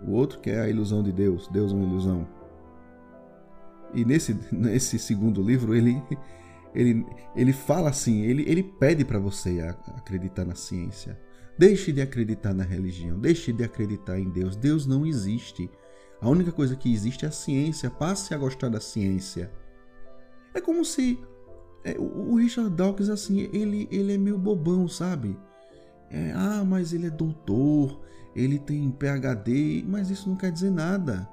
o 0.02 0.12
outro 0.12 0.40
que 0.40 0.50
é 0.50 0.62
a 0.62 0.70
ilusão 0.70 1.04
de 1.04 1.12
Deus, 1.12 1.48
Deus 1.50 1.72
é 1.72 1.76
uma 1.76 1.86
ilusão. 1.86 2.28
E 3.94 4.06
nesse, 4.06 4.34
nesse 4.52 4.98
segundo 4.98 5.42
livro 5.42 5.76
ele 5.76 6.02
ele, 6.74 7.06
ele 7.36 7.54
fala 7.54 7.90
assim, 7.90 8.22
ele, 8.22 8.44
ele 8.48 8.64
pede 8.64 9.04
para 9.04 9.20
você 9.20 9.60
acreditar 9.98 10.46
na 10.46 10.56
ciência. 10.56 11.20
Deixe 11.58 11.92
de 11.92 12.02
acreditar 12.02 12.54
na 12.54 12.64
religião, 12.64 13.20
deixe 13.20 13.52
de 13.52 13.64
acreditar 13.64 14.20
em 14.20 14.30
Deus. 14.30 14.56
Deus 14.56 14.86
não 14.86 15.06
existe. 15.06 15.70
A 16.22 16.30
única 16.30 16.52
coisa 16.52 16.76
que 16.76 16.92
existe 16.92 17.26
é 17.26 17.28
a 17.28 17.32
ciência. 17.32 17.90
Passe 17.90 18.34
a 18.34 18.38
gostar 18.38 18.70
da 18.70 18.80
ciência. 18.80 19.52
É 20.54 20.62
como 20.62 20.86
se 20.86 21.20
é, 21.84 21.98
o, 21.98 22.36
Richard 22.36 22.76
Dawkins, 22.76 23.10
assim, 23.10 23.50
ele, 23.54 23.88
ele 23.92 24.14
é 24.14 24.18
meio 24.18 24.38
bobão, 24.38 24.88
sabe? 24.88 25.38
É, 26.10 26.32
ah, 26.36 26.64
mas 26.66 26.94
ele 26.94 27.08
é 27.08 27.10
doutor, 27.10 28.02
ele 28.36 28.60
tem 28.60 28.90
PhD, 28.92 29.84
mas 29.88 30.10
isso 30.10 30.30
não 30.30 30.36
quer 30.36 30.52
dizer 30.52 30.72
nada. 30.72 31.28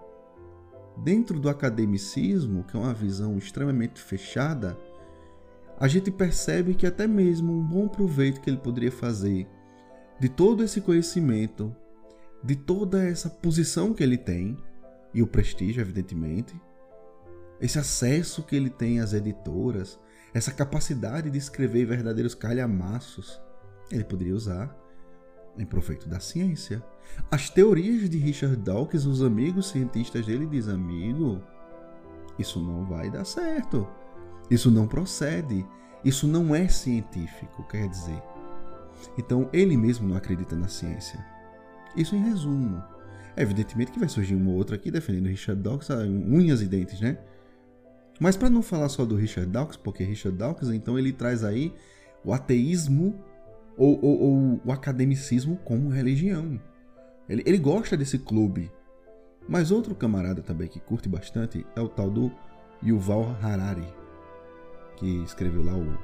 dentro 1.02 1.38
do 1.38 1.48
academicismo, 1.48 2.64
que 2.64 2.76
é 2.76 2.80
uma 2.80 2.94
visão 2.94 3.36
extremamente 3.36 4.00
fechada, 4.00 4.78
a 5.78 5.86
gente 5.88 6.10
percebe 6.10 6.74
que 6.74 6.86
até 6.86 7.06
mesmo 7.06 7.52
um 7.52 7.62
bom 7.62 7.86
proveito 7.86 8.40
que 8.40 8.48
ele 8.48 8.56
poderia 8.56 8.90
fazer 8.90 9.46
de 10.18 10.28
todo 10.28 10.64
esse 10.64 10.80
conhecimento, 10.80 11.74
de 12.42 12.56
toda 12.56 13.04
essa 13.04 13.28
posição 13.28 13.92
que 13.92 14.02
ele 14.02 14.16
tem, 14.16 14.56
e 15.12 15.22
o 15.22 15.26
prestígio, 15.26 15.82
evidentemente, 15.82 16.58
esse 17.60 17.78
acesso 17.78 18.42
que 18.42 18.56
ele 18.56 18.70
tem 18.70 19.00
às 19.00 19.12
editoras, 19.12 19.98
essa 20.34 20.52
capacidade 20.52 21.30
de 21.30 21.38
escrever 21.38 21.86
verdadeiros 21.86 22.34
calhamaços, 22.34 23.40
ele 23.90 24.04
poderia 24.04 24.34
usar 24.34 24.74
em 25.58 25.64
proveito 25.64 26.08
da 26.08 26.20
ciência. 26.20 26.82
As 27.30 27.48
teorias 27.48 28.08
de 28.10 28.18
Richard 28.18 28.56
Dawkins, 28.56 29.06
os 29.06 29.22
amigos 29.22 29.68
cientistas 29.70 30.26
dele 30.26 30.46
dizem: 30.46 30.74
amigo, 30.74 31.42
isso 32.38 32.60
não 32.60 32.84
vai 32.84 33.10
dar 33.10 33.24
certo. 33.24 33.86
Isso 34.50 34.70
não 34.70 34.86
procede. 34.86 35.66
Isso 36.04 36.26
não 36.26 36.54
é 36.54 36.68
científico, 36.68 37.66
quer 37.68 37.88
dizer. 37.88 38.22
Então 39.18 39.48
ele 39.52 39.76
mesmo 39.76 40.06
não 40.06 40.16
acredita 40.16 40.54
na 40.54 40.68
ciência. 40.68 41.24
Isso 41.96 42.14
em 42.14 42.22
resumo. 42.22 42.82
Evidentemente 43.36 43.92
que 43.92 43.98
vai 43.98 44.08
surgir 44.08 44.34
uma 44.34 44.52
outra 44.52 44.76
aqui 44.76 44.90
defendendo 44.90 45.26
Richard 45.26 45.60
Dawkins, 45.60 45.90
ah, 45.90 45.98
unhas 45.98 46.62
e 46.62 46.66
dentes, 46.66 47.00
né? 47.00 47.18
Mas 48.18 48.36
para 48.36 48.48
não 48.48 48.62
falar 48.62 48.88
só 48.88 49.04
do 49.04 49.16
Richard 49.16 49.50
Dawkins, 49.50 49.76
porque 49.76 50.02
Richard 50.02 50.36
Dawkins, 50.36 50.70
então 50.70 50.98
ele 50.98 51.12
traz 51.12 51.44
aí 51.44 51.74
o 52.24 52.32
ateísmo 52.32 53.14
ou, 53.76 53.98
ou, 54.02 54.20
ou 54.20 54.60
o 54.64 54.72
academicismo 54.72 55.56
como 55.64 55.90
religião. 55.90 56.60
Ele, 57.28 57.42
ele 57.44 57.58
gosta 57.58 57.96
desse 57.96 58.18
clube. 58.18 58.70
Mas 59.48 59.70
outro 59.70 59.94
camarada 59.94 60.42
também 60.42 60.66
que 60.66 60.80
curte 60.80 61.08
bastante 61.08 61.64
é 61.76 61.80
o 61.80 61.88
tal 61.88 62.10
do 62.10 62.32
Yuval 62.82 63.36
Harari, 63.40 63.86
que 64.96 65.22
escreveu 65.22 65.64
lá 65.64 65.74
o 65.74 65.96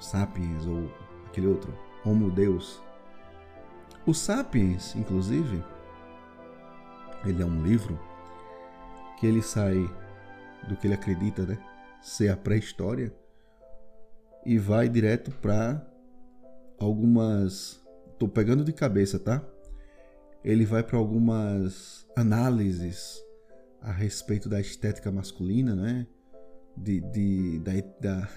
Sapiens 0.00 0.66
ou 0.66 0.90
aquele 1.26 1.48
outro, 1.48 1.76
Homo 2.04 2.30
Deus. 2.30 2.80
O 4.06 4.14
Sapiens, 4.14 4.94
inclusive, 4.94 5.62
ele 7.24 7.42
é 7.42 7.46
um 7.46 7.62
livro 7.62 7.98
que 9.18 9.26
ele 9.26 9.42
sai 9.42 9.88
do 10.68 10.76
que 10.76 10.86
ele 10.86 10.94
acredita, 10.94 11.44
né? 11.44 11.58
Ser 12.02 12.28
a 12.28 12.36
pré-história 12.36 13.12
e 14.44 14.58
vai 14.58 14.88
direto 14.88 15.30
para 15.30 15.84
algumas. 16.78 17.80
Tô 18.18 18.28
pegando 18.28 18.64
de 18.64 18.72
cabeça, 18.72 19.18
tá? 19.18 19.42
Ele 20.44 20.64
vai 20.64 20.82
para 20.82 20.98
algumas 20.98 22.06
análises 22.16 23.18
a 23.80 23.92
respeito 23.92 24.48
da 24.48 24.60
estética 24.60 25.10
masculina, 25.10 25.74
né? 25.74 26.06
De, 26.76 27.00
de, 27.00 27.58
da, 27.58 27.72
da, 28.00 28.28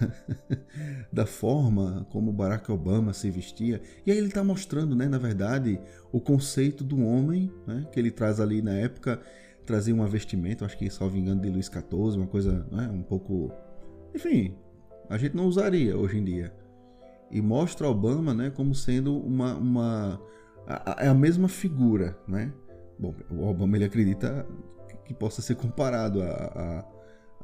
da 1.12 1.26
forma 1.26 2.06
como 2.10 2.32
Barack 2.32 2.70
Obama 2.70 3.12
se 3.12 3.30
vestia. 3.30 3.80
E 4.04 4.10
aí 4.10 4.18
ele 4.18 4.26
está 4.26 4.42
mostrando, 4.44 4.94
né, 4.94 5.08
na 5.08 5.18
verdade, 5.18 5.80
o 6.12 6.20
conceito 6.20 6.82
do 6.84 7.00
homem, 7.00 7.50
né, 7.66 7.86
que 7.90 7.98
ele 7.98 8.10
traz 8.10 8.40
ali 8.40 8.60
na 8.60 8.74
época 8.74 9.22
trazia 9.64 9.94
uma 9.94 10.06
vestimenta, 10.06 10.64
acho 10.64 10.76
que 10.76 10.90
salvo 10.90 11.16
engano 11.16 11.40
de 11.40 11.48
Luís 11.48 11.66
XIV, 11.66 12.16
uma 12.16 12.26
coisa 12.26 12.66
né, 12.70 12.88
um 12.92 13.02
pouco. 13.02 13.52
Enfim, 14.14 14.54
a 15.08 15.18
gente 15.18 15.34
não 15.34 15.46
usaria 15.46 15.96
hoje 15.96 16.18
em 16.18 16.24
dia. 16.24 16.54
E 17.30 17.40
mostra 17.40 17.88
Obama 17.88 18.34
né, 18.34 18.50
como 18.50 18.74
sendo 18.74 19.16
uma. 19.18 19.54
uma 19.54 20.20
a, 20.66 21.10
a 21.10 21.14
mesma 21.14 21.48
figura. 21.48 22.16
Né? 22.28 22.52
Bom, 22.98 23.14
o 23.30 23.46
Obama 23.46 23.76
ele 23.76 23.84
acredita 23.84 24.46
que 25.04 25.12
possa 25.12 25.42
ser 25.42 25.56
comparado 25.56 26.22
a, 26.22 26.26
a, 26.26 26.84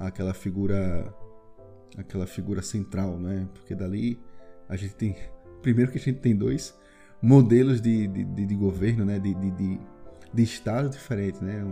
a 0.04 0.06
aquela 0.08 0.32
figura 0.32 1.12
aquela 1.98 2.26
figura 2.26 2.62
central, 2.62 3.18
né? 3.18 3.48
Porque 3.52 3.74
dali 3.74 4.18
a 4.68 4.76
gente 4.76 4.94
tem 4.94 5.16
primeiro 5.60 5.90
que 5.90 5.98
a 5.98 6.00
gente 6.00 6.20
tem 6.20 6.34
dois 6.34 6.78
modelos 7.20 7.80
de, 7.80 8.06
de, 8.06 8.24
de, 8.24 8.46
de 8.46 8.54
governo, 8.54 9.04
né? 9.04 9.18
De, 9.18 9.34
de, 9.34 9.50
de, 9.50 9.80
de 10.32 10.42
estado 10.42 10.88
diferentes, 10.88 11.40
né? 11.40 11.62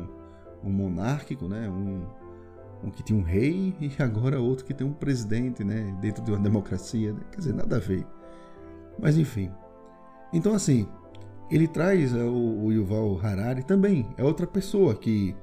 Um 0.63 0.71
monárquico, 0.71 1.47
né? 1.49 1.69
Um, 1.69 2.07
um 2.85 2.91
que 2.91 3.03
tinha 3.03 3.19
um 3.19 3.23
rei 3.23 3.75
e 3.81 4.03
agora 4.03 4.41
outro 4.41 4.65
que 4.65 4.75
tem 4.75 4.87
um 4.87 4.93
presidente, 4.93 5.65
né? 5.65 5.97
Dentro 6.01 6.23
de 6.23 6.31
uma 6.31 6.41
democracia, 6.41 7.13
né? 7.13 7.21
quer 7.31 7.39
dizer, 7.39 7.55
nada 7.55 7.77
a 7.77 7.81
ver. 7.81 8.07
Mas 8.99 9.17
enfim. 9.17 9.51
Então 10.33 10.55
assim, 10.55 10.89
ele 11.51 11.67
traz 11.67 12.15
é, 12.15 12.23
o, 12.23 12.65
o 12.65 12.73
Yuval 12.73 13.19
Harari 13.23 13.65
também, 13.65 14.09
é 14.17 14.25
outra 14.25 14.47
pessoa 14.47 14.95
que 14.95 15.35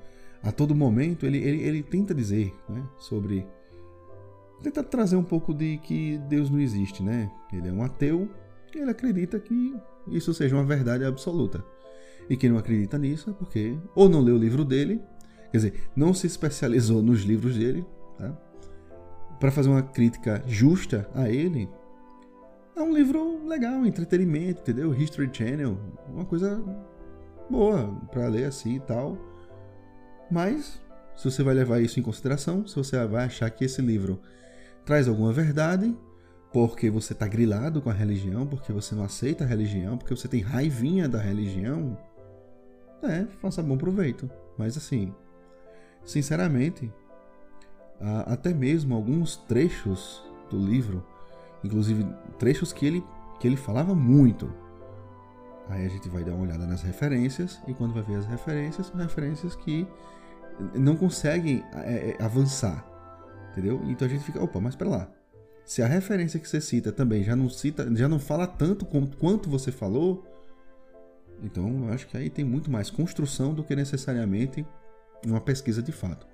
a 0.44 0.52
todo 0.52 0.76
momento 0.76 1.26
ele, 1.26 1.38
ele, 1.38 1.62
ele 1.64 1.84
tenta 1.84 2.14
dizer 2.14 2.54
né, 2.70 2.84
sobre. 2.98 3.48
Tenta 4.62 4.84
trazer 4.84 5.16
um 5.16 5.24
pouco 5.24 5.54
de 5.54 5.78
que 5.78 6.18
Deus 6.30 6.50
não 6.50 6.60
existe, 6.60 7.04
né? 7.04 7.30
Ele 7.52 7.68
é 7.68 7.72
um 7.72 7.84
ateu 7.84 8.30
ele 8.80 8.92
acredita 8.92 9.40
que 9.40 9.76
isso 10.08 10.34
seja 10.34 10.56
uma 10.56 10.64
verdade 10.64 11.04
absoluta. 11.04 11.64
E 12.30 12.36
quem 12.36 12.50
não 12.50 12.58
acredita 12.58 12.98
nisso 12.98 13.30
é 13.30 13.34
porque 13.34 13.78
ou 13.94 14.10
não 14.10 14.22
leu 14.22 14.36
o 14.36 14.40
livro 14.40 14.66
dele, 14.66 15.02
quer 15.52 15.58
dizer, 15.58 15.90
não 15.96 16.14
se 16.14 16.28
especializou 16.28 17.02
nos 17.02 17.22
livros 17.22 17.58
dele, 17.58 17.86
tá? 18.18 18.36
para 19.40 19.52
fazer 19.52 19.70
uma 19.70 19.84
crítica 19.84 20.44
justa 20.48 21.10
a 21.14 21.30
ele. 21.30 21.70
É 22.76 22.82
um 22.82 22.94
livro 22.94 23.46
legal, 23.48 23.86
entretenimento, 23.86 24.62
entendeu? 24.62 24.94
History 24.94 25.30
Channel, 25.32 25.78
uma 26.10 26.26
coisa 26.26 26.62
boa 27.50 27.96
para 28.12 28.28
ler 28.28 28.46
assim 28.46 28.76
e 28.76 28.80
tal. 28.80 29.18
Mas 30.30 30.82
se 31.16 31.30
você 31.30 31.44
vai 31.44 31.54
levar 31.54 31.80
isso 31.80 32.00
em 32.00 32.04
consideração, 32.04 32.66
se 32.68 32.76
você 32.76 33.06
vai 33.06 33.26
achar 33.26 33.50
que 33.50 33.66
esse 33.66 33.82
livro 33.82 34.20
traz 34.84 35.08
alguma 35.08 35.32
verdade, 35.32 35.96
porque 36.52 36.90
você 36.90 37.14
está 37.14 37.28
grilado 37.28 37.82
com 37.82 37.90
a 37.90 37.94
religião, 37.94 38.46
porque 38.46 38.72
você 38.72 38.96
não 38.96 39.04
aceita 39.04 39.44
a 39.44 39.48
religião, 39.48 39.98
porque 39.98 40.16
você 40.16 40.28
tem 40.28 40.42
raivinha 40.42 41.08
da 41.08 41.20
religião, 41.20 41.98
é, 43.08 43.28
faça 43.42 43.62
bom 43.62 43.78
proveito. 43.78 44.30
Mas 44.58 44.78
assim, 44.78 45.14
sinceramente, 46.04 46.92
até 48.26 48.54
mesmo 48.54 48.96
alguns 48.96 49.38
trechos 49.38 50.24
do 50.50 50.58
livro, 50.58 51.06
inclusive 51.64 52.06
trechos 52.38 52.72
que 52.72 52.86
ele, 52.86 53.04
que 53.40 53.48
ele 53.48 53.58
falava 53.58 53.96
muito. 53.96 54.52
Aí 55.68 55.86
a 55.86 55.90
gente 55.90 56.08
vai 56.10 56.24
dar 56.24 56.34
uma 56.34 56.44
olhada 56.44 56.66
nas 56.66 56.84
referências, 56.84 57.60
e 57.68 57.74
quando 57.74 57.94
vai 57.94 58.04
ver 58.04 58.16
as 58.16 58.26
referências, 58.26 58.88
são 58.88 58.98
referências 58.98 59.56
que 59.56 59.88
não 60.76 60.96
conseguem 60.96 61.64
é, 61.74 62.16
é, 62.20 62.24
avançar. 62.24 62.86
Entendeu? 63.52 63.82
Então 63.86 64.08
a 64.08 64.12
gente 64.12 64.24
fica, 64.24 64.44
opa, 64.44 64.60
mas 64.60 64.76
para 64.76 64.90
lá. 64.90 65.10
Se 65.66 65.82
a 65.82 65.88
referência 65.88 66.40
que 66.40 66.48
você 66.48 66.62
cita 66.62 66.92
também 66.92 67.24
já 67.24 67.36
não 67.36 67.50
cita, 67.50 67.90
já 67.96 68.08
não 68.08 68.20
fala 68.20 68.46
tanto 68.46 68.86
quanto 68.86 69.50
você 69.50 69.72
falou, 69.72 70.24
então, 71.44 71.86
eu 71.88 71.94
acho 71.94 72.08
que 72.08 72.18
aí 72.18 72.30
tem 72.30 72.46
muito 72.46 72.72
mais 72.72 72.90
construção 72.90 73.54
do 73.54 73.64
que 73.64 73.76
necessariamente 73.76 74.66
uma 75.26 75.42
pesquisa 75.42 75.82
de 75.82 75.92
fato. 75.92 76.28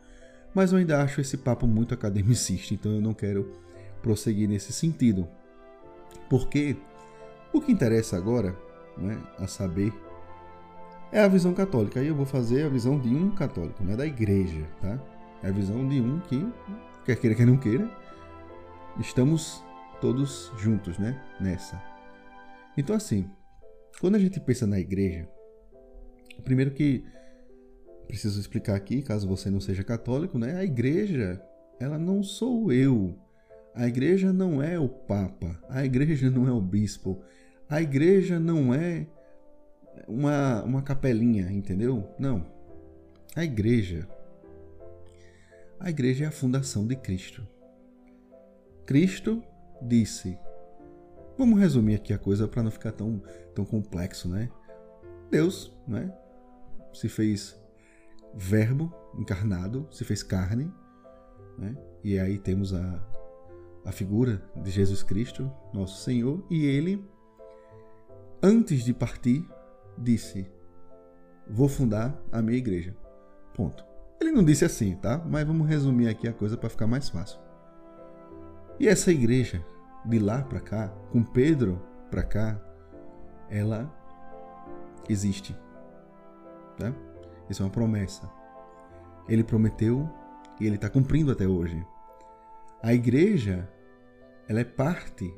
Mas 0.53 0.72
eu 0.72 0.77
ainda 0.77 1.01
acho 1.01 1.22
esse 1.22 1.38
papo 1.38 1.65
muito 1.65 1.93
academicista, 1.93 2.74
então 2.74 2.91
eu 2.91 3.01
não 3.01 3.13
quero 3.13 3.51
prosseguir 4.01 4.50
nesse 4.50 4.74
sentido. 4.74 5.27
Porque 6.29 6.75
o 7.53 7.62
que 7.62 7.72
interessa 7.72 8.17
agora, 8.17 8.58
né, 8.98 9.22
a 9.38 9.48
saber, 9.48 9.93
é 11.12 11.22
a 11.22 11.27
visão 11.27 11.53
católica. 11.53 12.00
Aí 12.00 12.08
eu 12.08 12.15
vou 12.15 12.25
fazer 12.25 12.65
a 12.65 12.70
visão 12.70 13.00
de 13.00 13.10
um 13.10 13.31
católico, 13.31 13.84
não 13.84 13.93
é 13.93 13.98
da 13.98 14.05
igreja, 14.05 14.67
tá? 14.81 15.00
É 15.43 15.50
a 15.50 15.51
visão 15.51 15.88
de 15.88 16.00
um 16.00 16.20
que, 16.20 16.48
quer 17.05 17.15
queira, 17.15 17.36
quer 17.36 17.46
não 17.46 17.58
queira, 17.58 17.89
estamos 19.00 19.63
todos 20.00 20.51
juntos, 20.58 20.98
né? 20.98 21.22
Nessa. 21.39 21.81
Então, 22.77 22.96
assim, 22.96 23.29
quando 24.00 24.15
a 24.15 24.19
gente 24.19 24.39
pensa 24.39 24.65
na 24.65 24.79
igreja, 24.79 25.27
primeiro 26.43 26.71
que 26.71 27.03
preciso 28.07 28.39
explicar 28.39 28.75
aqui, 28.75 29.01
caso 29.01 29.27
você 29.27 29.50
não 29.50 29.60
seja 29.60 29.83
católico, 29.83 30.38
né? 30.38 30.55
A 30.55 30.63
igreja, 30.63 31.41
ela 31.79 31.98
não 31.98 32.24
sou 32.24 32.71
eu. 32.71 33.17
A 33.74 33.88
igreja 33.88 34.33
não 34.33 34.62
é 34.62 34.77
o 34.77 34.89
papa, 34.89 35.57
a 35.69 35.86
igreja 35.86 36.29
não 36.29 36.48
é 36.48 36.51
o 36.51 36.60
bispo, 36.60 37.21
a 37.69 37.81
igreja 37.81 38.39
não 38.39 38.74
é 38.74 39.07
uma, 40.07 40.63
uma 40.63 40.81
capelinha, 40.81 41.50
entendeu? 41.51 42.05
Não. 42.19 42.45
A 43.33 43.45
igreja 43.45 44.07
a 45.83 45.89
igreja 45.89 46.25
é 46.25 46.27
a 46.27 46.31
fundação 46.31 46.86
de 46.86 46.95
Cristo. 46.95 47.45
Cristo 48.86 49.43
disse: 49.81 50.38
Vamos 51.41 51.60
resumir 51.60 51.95
aqui 51.95 52.13
a 52.13 52.19
coisa 52.19 52.48
para 52.48 52.62
não 52.62 52.69
ficar 52.69 52.91
tão, 52.91 53.19
tão 53.55 53.65
complexo, 53.65 54.29
né? 54.29 54.48
Deus, 55.31 55.75
né? 55.88 56.13
Se 56.93 57.10
fez 57.10 57.60
verbo 58.36 58.93
encarnado, 59.17 59.88
se 59.89 60.05
fez 60.05 60.21
carne, 60.21 60.71
né? 61.57 61.75
E 62.03 62.19
aí 62.19 62.38
temos 62.38 62.75
a, 62.75 63.03
a 63.83 63.91
figura 63.91 64.39
de 64.55 64.69
Jesus 64.69 65.01
Cristo, 65.01 65.51
nosso 65.74 66.03
Senhor, 66.03 66.45
e 66.48 66.63
ele, 66.63 67.03
antes 68.43 68.83
de 68.83 68.93
partir, 68.93 69.43
disse: 69.98 70.45
Vou 71.50 71.67
fundar 71.67 72.24
a 72.31 72.39
minha 72.39 72.60
igreja. 72.60 72.95
Ponto. 73.55 73.83
Ele 74.21 74.31
não 74.31 74.45
disse 74.45 74.63
assim, 74.63 74.95
tá? 74.95 75.17
Mas 75.17 75.48
vamos 75.48 75.67
resumir 75.67 76.07
aqui 76.07 76.27
a 76.27 76.33
coisa 76.33 76.55
para 76.55 76.69
ficar 76.69 76.86
mais 76.86 77.10
fácil. 77.10 77.39
E 78.79 78.88
essa 78.88 79.12
igreja, 79.12 79.65
de 80.05 80.20
lá 80.20 80.41
para 80.43 80.60
cá, 80.60 80.88
com 81.12 81.24
Pedro 81.24 81.81
para 82.10 82.24
cá, 82.24 82.60
ela 83.50 83.93
existe. 85.08 85.55
Tá? 86.77 86.93
Isso 87.50 87.62
é 87.62 87.65
uma 87.65 87.72
promessa. 87.72 88.29
Ele 89.27 89.43
prometeu 89.43 90.10
e 90.60 90.65
ele 90.65 90.75
está 90.75 90.89
cumprindo 90.89 91.31
até 91.31 91.48
hoje. 91.48 91.86
A 92.81 92.93
igreja, 92.93 93.70
ela 94.48 94.60
é 94.60 94.63
parte 94.63 95.34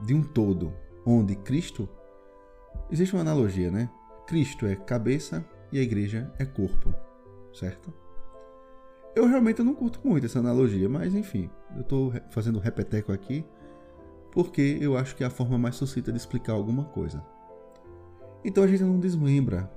de 0.00 0.14
um 0.14 0.22
todo, 0.22 0.72
onde 1.06 1.36
Cristo. 1.36 1.88
Existe 2.90 3.14
uma 3.14 3.22
analogia, 3.22 3.70
né? 3.70 3.88
Cristo 4.26 4.66
é 4.66 4.74
cabeça 4.74 5.44
e 5.70 5.78
a 5.78 5.82
igreja 5.82 6.32
é 6.38 6.44
corpo, 6.44 6.92
certo? 7.52 7.92
Eu 9.14 9.26
realmente 9.26 9.62
não 9.62 9.74
curto 9.74 10.00
muito 10.02 10.26
essa 10.26 10.40
analogia, 10.40 10.88
mas 10.88 11.14
enfim, 11.14 11.48
eu 11.74 11.82
estou 11.82 12.12
fazendo 12.30 12.58
repeteco 12.58 13.12
aqui 13.12 13.44
porque 14.30 14.78
eu 14.80 14.96
acho 14.98 15.14
que 15.14 15.22
é 15.22 15.26
a 15.26 15.30
forma 15.30 15.56
mais 15.56 15.76
sucinta 15.76 16.10
de 16.10 16.18
explicar 16.18 16.52
alguma 16.52 16.84
coisa. 16.86 17.24
Então 18.44 18.64
a 18.64 18.66
gente 18.66 18.82
não 18.82 18.98
desmembra 18.98 19.70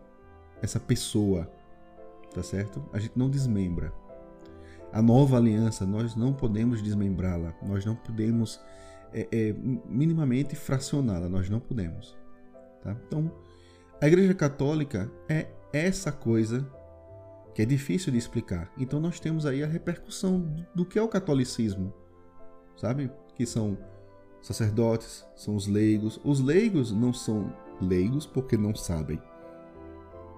essa 0.62 0.80
pessoa, 0.80 1.50
tá 2.34 2.42
certo? 2.42 2.84
A 2.92 3.00
gente 3.00 3.18
não 3.18 3.30
desmembra. 3.30 3.94
A 4.92 5.02
nova 5.02 5.38
aliança, 5.38 5.86
nós 5.86 6.16
não 6.16 6.34
podemos 6.34 6.82
desmembrá-la, 6.82 7.54
nós 7.62 7.86
não 7.86 7.96
podemos 7.96 8.60
é, 9.14 9.28
é, 9.32 9.56
minimamente 9.86 10.56
fracioná-la, 10.56 11.30
nós 11.30 11.50
não 11.50 11.60
podemos. 11.60 12.18
Tá? 12.82 12.96
Então, 13.08 13.32
a 14.02 14.08
Igreja 14.08 14.34
Católica 14.34 15.12
é 15.30 15.48
essa 15.72 16.12
coisa 16.12 16.68
que 17.58 17.64
é 17.64 17.66
difícil 17.66 18.12
de 18.12 18.20
explicar. 18.20 18.72
Então, 18.78 19.00
nós 19.00 19.20
temos 19.20 19.44
aí 19.44 19.64
a 19.64 19.68
repercussão 19.68 20.64
do 20.76 20.86
que 20.86 21.00
é 21.00 21.02
o 21.02 21.08
catolicismo, 21.08 21.92
sabe? 22.76 23.10
Que 23.34 23.48
são 23.48 23.76
sacerdotes, 24.44 25.26
são 25.36 25.56
os 25.56 25.66
leigos. 25.66 26.22
Os 26.24 26.40
leigos 26.40 26.92
não 26.92 27.12
são 27.12 27.52
leigos 27.82 28.28
porque 28.28 28.56
não 28.56 28.76
sabem. 28.76 29.20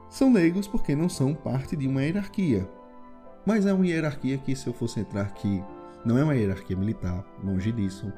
São 0.10 0.32
leigos 0.32 0.66
porque 0.66 0.96
não 0.96 1.10
são 1.10 1.36
parte 1.36 1.76
de 1.76 1.90
uma 1.90 2.02
hierarquia. 2.04 2.66
Mas 3.46 3.66
é 3.66 3.74
uma 3.74 3.86
hierarquia 3.86 4.38
que, 4.38 4.56
se 4.56 4.68
eu 4.68 4.74
fosse 4.74 5.02
entrar 5.02 5.24
aqui, 5.24 5.62
não 6.06 6.18
é 6.18 6.24
uma 6.24 6.38
hierarquia 6.38 6.78
militar, 6.78 7.26
longe 7.44 7.74
disso. 7.74 8.14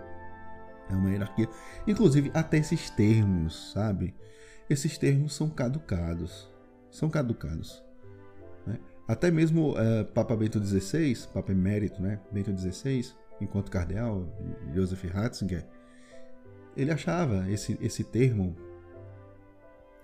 É 0.91 0.93
uma 0.93 1.09
hierarquia. 1.09 1.49
Inclusive, 1.87 2.29
até 2.35 2.59
esses 2.59 2.91
termos, 2.91 3.71
sabe? 3.71 4.13
Esses 4.69 4.95
termos 4.95 5.33
são 5.33 5.49
caducados. 5.49 6.47
São 6.91 7.09
caducados. 7.09 7.83
Até 9.07 9.29
mesmo 9.29 9.71
uh, 9.71 10.05
Papa 10.13 10.35
Bento 10.35 10.63
XVI, 10.63 11.27
Papa 11.33 11.51
Emérito, 11.51 12.01
né? 12.01 12.19
Bento 12.31 12.55
XVI, 12.55 13.11
enquanto 13.41 13.71
cardeal, 13.71 14.25
Joseph 14.73 15.03
Ratzinger, 15.11 15.65
ele 16.75 16.91
achava 16.91 17.49
esse, 17.49 17.77
esse 17.81 18.03
termo 18.03 18.55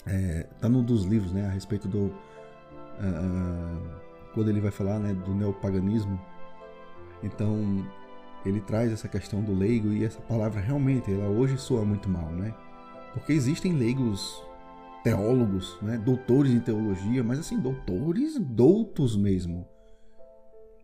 é, 0.06 0.46
tá 0.60 0.70
num 0.70 0.84
dos 0.84 1.04
livros, 1.04 1.32
né, 1.34 1.46
a 1.46 1.50
respeito 1.50 1.88
do 1.88 2.06
uh, 2.06 4.02
quando 4.34 4.50
ele 4.50 4.62
vai 4.62 4.72
falar, 4.72 5.00
né, 5.00 5.14
do 5.14 5.34
neopaganismo. 5.34 6.20
Então 7.24 7.86
ele 8.46 8.62
traz 8.62 8.92
essa 8.92 9.08
questão 9.08 9.42
do 9.42 9.54
leigo 9.54 9.90
e 9.90 10.06
essa 10.06 10.22
palavra 10.22 10.62
realmente 10.62 11.12
ela 11.12 11.28
hoje 11.28 11.58
soa 11.58 11.84
muito 11.84 12.08
mal, 12.08 12.32
né? 12.32 12.54
Porque 13.14 13.34
existem 13.34 13.74
leigos 13.74 14.44
teólogos, 15.08 15.78
né, 15.82 15.98
doutores 15.98 16.52
em 16.52 16.60
teologia, 16.60 17.24
mas 17.24 17.40
assim 17.40 17.58
doutores, 17.58 18.38
doutos 18.38 19.16
mesmo. 19.16 19.66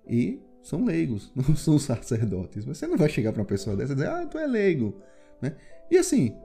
E 0.08 0.42
são 0.62 0.86
leigos, 0.86 1.30
não 1.36 1.54
são 1.58 1.78
sacerdotes. 1.78 2.64
Você 2.64 2.88
não 2.88 2.98
vai 2.98 3.10
chegar 3.10 3.34
para 3.34 3.42
uma 3.42 3.48
pessoa 3.48 3.76
dessa 3.76 3.92
e 3.92 3.96
dizer, 3.96 4.08
ah, 4.08 4.26
tu 4.26 4.38
é 4.38 4.48
leigo. 4.48 4.96
Né? 5.42 5.58
E 5.92 5.98
assim, 5.98 6.38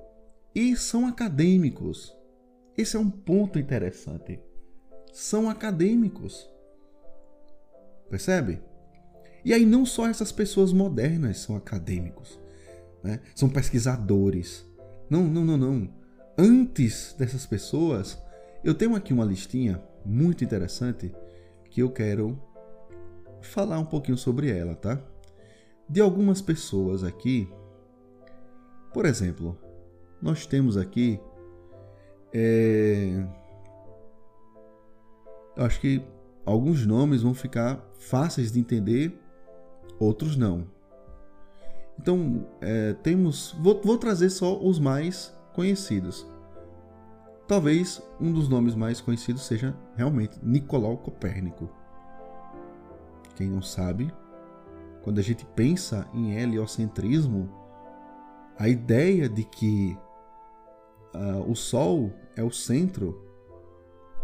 e 0.53 0.75
são 0.75 1.07
acadêmicos. 1.07 2.17
Esse 2.77 2.97
é 2.97 2.99
um 2.99 3.09
ponto 3.09 3.61
interessante. 3.61 4.41
São 5.13 5.49
acadêmicos. 5.49 6.51
Percebe? 8.11 8.61
E 9.45 9.55
aí 9.55 9.65
não 9.65 9.87
só 9.87 10.09
essas 10.09 10.33
pessoas 10.33 10.73
modernas 10.73 11.39
são 11.39 11.55
acadêmicos, 11.55 12.41
né? 13.05 13.21
são 13.37 13.49
pesquisadores. 13.49 14.67
Não, 15.09 15.23
não, 15.23 15.45
não, 15.45 15.57
não. 15.57 15.98
Antes 16.41 17.17
dessas 17.19 17.45
pessoas, 17.45 18.17
eu 18.63 18.73
tenho 18.73 18.95
aqui 18.95 19.13
uma 19.13 19.25
listinha 19.25 19.83
muito 20.05 20.45
interessante 20.45 21.13
que 21.69 21.83
eu 21.83 21.91
quero 21.91 22.41
falar 23.41 23.81
um 23.81 23.85
pouquinho 23.85 24.17
sobre 24.17 24.49
ela, 24.57 24.77
tá? 24.77 25.03
De 25.89 26.01
algumas 26.01 26.41
pessoas 26.41 27.03
aqui. 27.03 27.49
Por 28.95 29.05
exemplo, 29.05 29.59
nós 30.23 30.47
temos 30.47 30.77
aqui 30.77 31.21
é... 32.33 33.27
Eu 35.57 35.65
acho 35.65 35.81
que 35.81 36.01
alguns 36.45 36.87
nomes 36.87 37.23
vão 37.23 37.35
ficar 37.35 37.85
fáceis 37.99 38.53
de 38.53 38.61
entender, 38.61 39.19
outros 39.99 40.37
não. 40.37 40.69
Então, 41.99 42.47
é, 42.61 42.93
temos. 42.93 43.57
Vou, 43.61 43.81
vou 43.83 43.99
trazer 43.99 44.31
só 44.31 44.57
os 44.57 44.79
mais 44.79 45.37
conhecidos. 45.59 46.25
Talvez 47.49 48.01
um 48.21 48.33
dos 48.33 48.49
nomes 48.49 48.77
mais 48.77 49.01
conhecidos 49.01 49.45
seja 49.45 49.77
realmente 49.97 50.39
Nicolau 50.41 50.97
Copérnico. 50.99 51.69
Quem 53.35 53.49
não 53.49 53.61
sabe, 53.61 54.15
quando 55.03 55.19
a 55.19 55.23
gente 55.23 55.45
pensa 55.57 56.09
em 56.15 56.39
heliocentrismo, 56.39 57.51
a 58.57 58.69
ideia 58.69 59.29
de 59.29 59.43
que 59.43 59.99
uh, 61.13 61.51
o 61.51 61.57
Sol 61.57 62.13
é 62.37 62.45
o 62.45 62.53
centro 62.53 63.21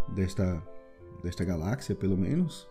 desta, 0.06 0.62
desta 1.20 1.44
galáxia, 1.44 1.96
pelo 1.96 2.16
menos, 2.16 2.70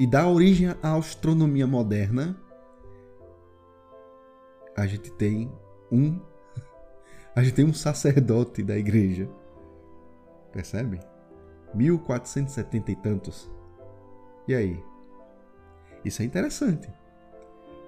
e 0.00 0.04
dá 0.04 0.26
origem 0.26 0.74
à 0.82 0.96
astronomia 0.96 1.64
moderna, 1.64 2.36
a 4.76 4.84
gente 4.84 5.12
tem 5.12 5.48
um 5.88 6.31
a 7.34 7.42
gente 7.42 7.54
tem 7.54 7.64
um 7.64 7.74
sacerdote 7.74 8.62
da 8.62 8.76
igreja. 8.76 9.28
Percebe? 10.52 11.00
1470 11.74 12.92
e 12.92 12.96
tantos. 12.96 13.50
E 14.46 14.54
aí? 14.54 14.82
Isso 16.04 16.22
é 16.22 16.24
interessante. 16.24 16.90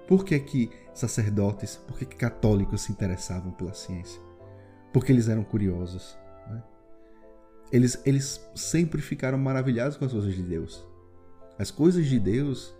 Por 0.07 0.23
que 0.23 0.39
que 0.39 0.71
sacerdotes, 0.93 1.75
por 1.75 1.97
que, 1.97 2.05
que 2.05 2.15
católicos 2.15 2.81
se 2.81 2.91
interessavam 2.91 3.51
pela 3.51 3.73
ciência? 3.73 4.25
porque 4.95 5.11
eles 5.11 5.27
eram 5.27 5.43
curiosos. 5.43 6.17
Né? 6.47 6.63
Eles, 7.69 8.01
eles 8.05 8.39
sempre 8.55 9.01
ficaram 9.01 9.37
maravilhados 9.37 9.97
com 9.97 10.05
as 10.05 10.13
coisas 10.13 10.33
de 10.33 10.41
Deus. 10.41 10.87
As 11.59 11.69
coisas 11.69 12.05
de 12.05 12.17
Deus 12.17 12.73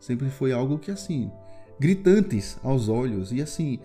sempre 0.00 0.30
foi 0.30 0.50
algo 0.50 0.78
que, 0.78 0.90
assim, 0.90 1.30
gritantes 1.78 2.56
aos 2.62 2.88
olhos, 2.88 3.32
e 3.32 3.42
assim, 3.42 3.80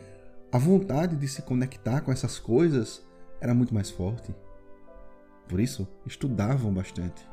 a 0.54 0.58
vontade 0.60 1.16
de 1.16 1.28
se 1.28 1.42
conectar 1.42 2.02
com 2.02 2.12
essas 2.12 2.38
coisas 2.38 3.04
era 3.42 3.56
muito 3.56 3.74
mais 3.74 3.90
forte. 3.90 4.34
Por 5.50 5.60
isso, 5.60 5.88
estudavam 6.06 6.72
bastante. 6.72 7.28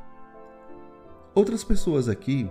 Outras 1.34 1.62
pessoas 1.62 2.08
aqui, 2.08 2.50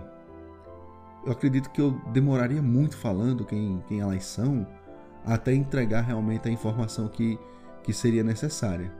eu 1.26 1.32
acredito 1.32 1.70
que 1.70 1.80
eu 1.80 1.90
demoraria 2.12 2.62
muito 2.62 2.96
falando 2.96 3.44
quem, 3.44 3.82
quem 3.88 4.00
elas 4.00 4.24
são, 4.24 4.64
até 5.26 5.52
entregar 5.52 6.02
realmente 6.02 6.48
a 6.48 6.52
informação 6.52 7.08
que 7.08 7.36
que 7.82 7.92
seria 7.92 8.22
necessária. 8.22 8.92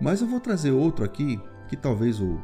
Mas 0.00 0.20
eu 0.20 0.26
vou 0.26 0.40
trazer 0.40 0.72
outro 0.72 1.04
aqui 1.04 1.40
que 1.68 1.76
talvez 1.76 2.20
o 2.20 2.38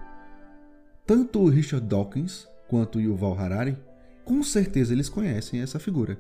tanto 1.06 1.40
o 1.40 1.48
Richard 1.48 1.87
Dawkins 1.87 2.48
quanto 2.68 2.98
o 2.98 3.00
Yuval 3.00 3.38
Harari, 3.38 3.76
com 4.24 4.42
certeza 4.42 4.92
eles 4.92 5.08
conhecem 5.08 5.61
essa 5.61 5.78
figura. 5.78 6.18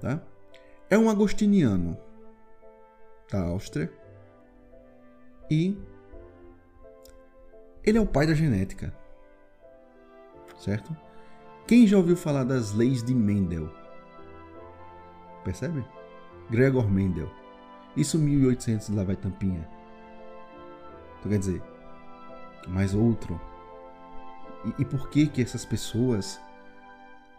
Tá? 0.00 0.20
É 0.92 0.98
um 0.98 1.08
agostiniano 1.08 1.96
da 3.30 3.40
Áustria 3.40 3.90
e 5.50 5.74
ele 7.82 7.96
é 7.96 8.00
o 8.02 8.06
pai 8.06 8.26
da 8.26 8.34
genética. 8.34 8.94
Certo? 10.58 10.94
Quem 11.66 11.86
já 11.86 11.96
ouviu 11.96 12.14
falar 12.14 12.44
das 12.44 12.74
leis 12.74 13.02
de 13.02 13.14
Mendel? 13.14 13.72
Percebe? 15.42 15.82
Gregor 16.50 16.86
Mendel. 16.90 17.30
Isso 17.96 18.18
1800 18.18 18.90
lá 18.90 19.02
vai 19.02 19.16
tampinha. 19.16 19.66
Então 21.18 21.32
quer 21.32 21.38
dizer, 21.38 21.62
mais 22.68 22.94
outro. 22.94 23.40
E, 24.66 24.82
e 24.82 24.84
por 24.84 25.08
que 25.08 25.26
que 25.26 25.40
essas 25.40 25.64
pessoas... 25.64 26.38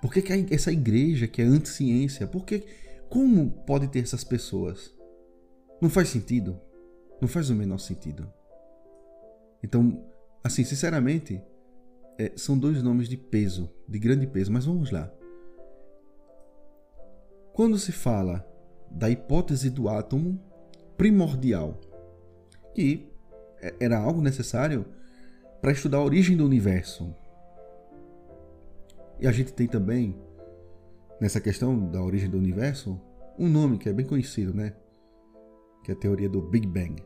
Por 0.02 0.12
que, 0.12 0.24
que 0.24 0.56
essa 0.56 0.72
igreja 0.72 1.28
que 1.28 1.40
é 1.40 1.46
anti-ciência, 1.46 2.26
por 2.26 2.46
que, 2.46 2.66
como 3.14 3.52
pode 3.52 3.88
ter 3.90 4.00
essas 4.00 4.24
pessoas? 4.24 4.92
Não 5.80 5.88
faz 5.88 6.10
sentido. 6.10 6.60
Não 7.22 7.28
faz 7.28 7.48
o 7.52 7.54
menor 7.54 7.78
sentido. 7.78 8.28
Então, 9.62 10.04
assim, 10.44 10.64
sinceramente, 10.64 11.40
é, 12.18 12.32
são 12.36 12.58
dois 12.58 12.82
nomes 12.82 13.08
de 13.08 13.16
peso, 13.16 13.70
de 13.88 14.00
grande 14.00 14.26
peso, 14.26 14.52
mas 14.52 14.66
vamos 14.66 14.90
lá. 14.90 15.14
Quando 17.54 17.78
se 17.78 17.92
fala 17.92 18.44
da 18.90 19.12
hipótese 19.12 19.70
do 19.70 19.88
átomo 19.90 20.42
primordial, 20.98 21.80
que 22.74 23.08
era 23.80 24.00
algo 24.00 24.24
necessário 24.24 24.88
para 25.62 25.72
estudar 25.72 26.00
a 26.00 26.04
origem 26.04 26.36
do 26.36 26.48
universo. 26.48 27.16
E 29.20 29.28
a 29.28 29.32
gente 29.32 29.54
tem 29.54 29.68
também, 29.68 30.20
nessa 31.24 31.40
questão 31.40 31.90
da 31.90 32.04
origem 32.04 32.30
do 32.30 32.38
universo, 32.38 33.00
um 33.40 33.48
nome 33.48 33.78
que 33.78 33.88
é 33.88 33.94
bem 33.94 34.06
conhecido, 34.06 34.54
né? 34.54 34.74
Que 35.82 35.92
é 35.92 35.94
a 35.94 35.98
teoria 35.98 36.28
do 36.28 36.42
Big 36.42 36.68
Bang. 36.68 37.02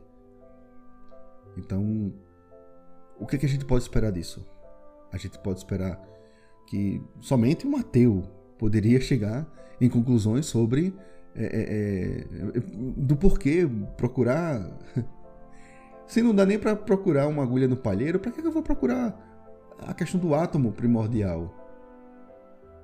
Então, 1.56 2.12
o 3.16 3.24
que, 3.24 3.36
é 3.36 3.38
que 3.38 3.46
a 3.46 3.48
gente 3.48 3.64
pode 3.64 3.84
esperar 3.84 4.10
disso? 4.10 4.44
A 5.12 5.16
gente 5.16 5.38
pode 5.38 5.60
esperar 5.60 6.04
que 6.66 7.00
somente 7.20 7.64
um 7.64 7.76
ateu 7.76 8.24
poderia 8.58 9.00
chegar 9.00 9.46
em 9.80 9.88
conclusões 9.88 10.46
sobre 10.46 10.92
é, 11.36 11.44
é, 11.44 12.58
é, 12.58 12.60
do 12.96 13.14
porquê 13.16 13.70
procurar. 13.96 14.68
Se 16.08 16.20
não 16.22 16.34
dá 16.34 16.44
nem 16.44 16.58
para 16.58 16.74
procurar 16.74 17.28
uma 17.28 17.44
agulha 17.44 17.68
no 17.68 17.76
palheiro, 17.76 18.18
para 18.18 18.32
que 18.32 18.44
eu 18.44 18.50
vou 18.50 18.64
procurar 18.64 19.16
a 19.78 19.94
questão 19.94 20.18
do 20.18 20.34
átomo 20.34 20.72
primordial? 20.72 21.57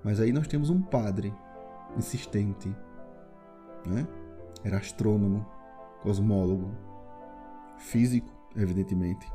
Mas 0.05 0.21
aí 0.21 0.33
nós 0.33 0.47
temos 0.47 0.69
um 0.69 0.83
padre 0.83 1.35
insistente, 1.97 2.69
né? 3.87 4.07
Era 4.63 4.77
astrônomo, 4.77 5.47
cosmólogo, 6.03 6.71
físico, 7.79 8.29
evidentemente, 8.55 9.27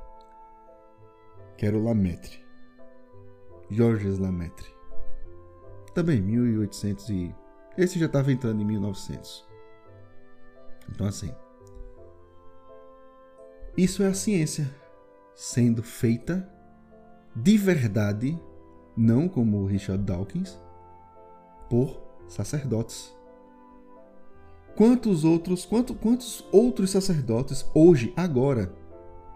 que 1.57 1.65
era 1.65 1.77
o 1.77 1.83
Lamaitre. 1.83 2.47
Georges 3.69 4.17
Lamaitre. 4.17 4.67
Também 5.93 6.21
1800 6.21 7.09
e 7.09 7.35
esse 7.77 7.99
já 7.99 8.05
estava 8.05 8.31
entrando 8.31 8.61
em 8.61 8.65
1900. 8.65 9.47
Então 10.89 11.07
assim, 11.07 11.33
isso 13.77 14.03
é 14.03 14.07
a 14.07 14.13
ciência 14.13 14.69
sendo 15.35 15.81
feita 15.81 16.49
de 17.35 17.57
verdade, 17.57 18.39
não 18.95 19.27
como 19.27 19.65
Richard 19.65 20.03
Dawkins, 20.03 20.59
por 21.69 22.01
sacerdotes. 22.27 23.15
Quantos 24.75 25.23
outros, 25.23 25.65
quantos, 25.65 25.95
quantos 25.97 26.45
outros 26.51 26.89
sacerdotes 26.89 27.65
hoje, 27.73 28.13
agora, 28.15 28.73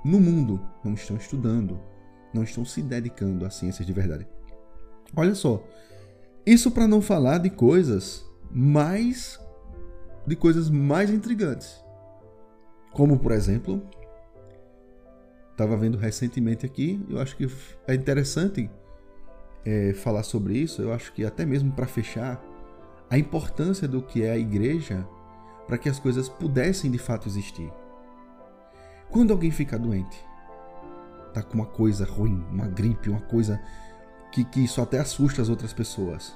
no 0.03 0.19
mundo, 0.19 0.59
não 0.83 0.93
estão 0.93 1.17
estudando, 1.17 1.79
não 2.33 2.43
estão 2.43 2.63
se 2.63 2.81
dedicando 2.81 3.45
à 3.45 3.49
ciência 3.49 3.83
de 3.83 3.93
verdade? 3.93 4.27
Olha 5.15 5.35
só, 5.35 5.63
isso 6.45 6.71
para 6.71 6.87
não 6.87 7.01
falar 7.01 7.37
de 7.37 7.49
coisas 7.49 8.25
mais 8.51 9.39
de 10.25 10.35
coisas 10.35 10.69
mais 10.69 11.09
intrigantes. 11.09 11.83
Como, 12.93 13.19
por 13.19 13.31
exemplo, 13.31 13.81
estava 15.51 15.75
vendo 15.75 15.97
recentemente 15.97 16.65
aqui, 16.65 17.03
eu 17.09 17.19
acho 17.19 17.35
que 17.35 17.47
é 17.87 17.93
interessante 17.95 18.69
é, 19.65 19.93
falar 19.93 20.23
sobre 20.23 20.57
isso, 20.57 20.81
eu 20.81 20.93
acho 20.93 21.13
que 21.13 21.25
até 21.25 21.45
mesmo 21.45 21.71
para 21.71 21.87
fechar, 21.87 22.43
a 23.09 23.17
importância 23.17 23.87
do 23.87 24.01
que 24.01 24.23
é 24.23 24.31
a 24.31 24.37
igreja 24.37 25.07
para 25.67 25.77
que 25.77 25.87
as 25.87 25.99
coisas 25.99 26.27
pudessem 26.27 26.91
de 26.91 26.97
fato 26.97 27.27
existir. 27.27 27.71
Quando 29.09 29.31
alguém 29.31 29.51
fica 29.51 29.77
doente, 29.77 30.23
tá 31.33 31.41
com 31.41 31.55
uma 31.55 31.65
coisa 31.65 32.05
ruim, 32.05 32.43
uma 32.51 32.67
gripe, 32.67 33.09
uma 33.09 33.21
coisa 33.21 33.61
que, 34.31 34.43
que 34.43 34.63
isso 34.63 34.81
até 34.81 34.99
assusta 34.99 35.41
as 35.41 35.49
outras 35.49 35.71
pessoas. 35.71 36.35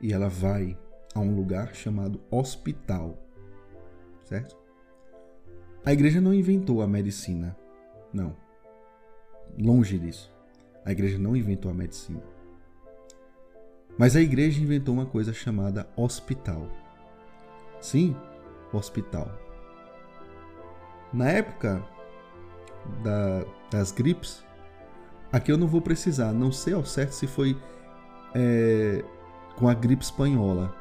E 0.00 0.12
ela 0.12 0.28
vai 0.28 0.76
a 1.14 1.20
um 1.20 1.34
lugar 1.34 1.74
chamado 1.74 2.20
hospital, 2.30 3.16
certo? 4.24 4.56
A 5.84 5.92
igreja 5.92 6.20
não 6.20 6.34
inventou 6.34 6.82
a 6.82 6.86
medicina, 6.86 7.56
não. 8.12 8.36
Longe 9.56 9.98
disso. 9.98 10.33
A 10.84 10.92
igreja 10.92 11.18
não 11.18 11.36
inventou 11.36 11.70
a 11.70 11.74
medicina. 11.74 12.22
Mas 13.96 14.16
a 14.16 14.20
igreja 14.20 14.60
inventou 14.60 14.94
uma 14.94 15.06
coisa 15.06 15.32
chamada 15.32 15.88
hospital. 15.96 16.68
Sim, 17.80 18.16
hospital. 18.72 19.30
Na 21.12 21.30
época 21.30 21.82
da, 23.02 23.44
das 23.70 23.92
gripes, 23.92 24.44
Aqui 25.34 25.50
eu 25.50 25.58
não 25.58 25.66
vou 25.66 25.80
precisar, 25.80 26.32
não 26.32 26.52
sei 26.52 26.74
ao 26.74 26.84
certo 26.84 27.10
se 27.10 27.26
foi 27.26 27.60
é, 28.36 29.04
com 29.56 29.66
a 29.66 29.74
gripe 29.74 30.04
espanhola. 30.04 30.72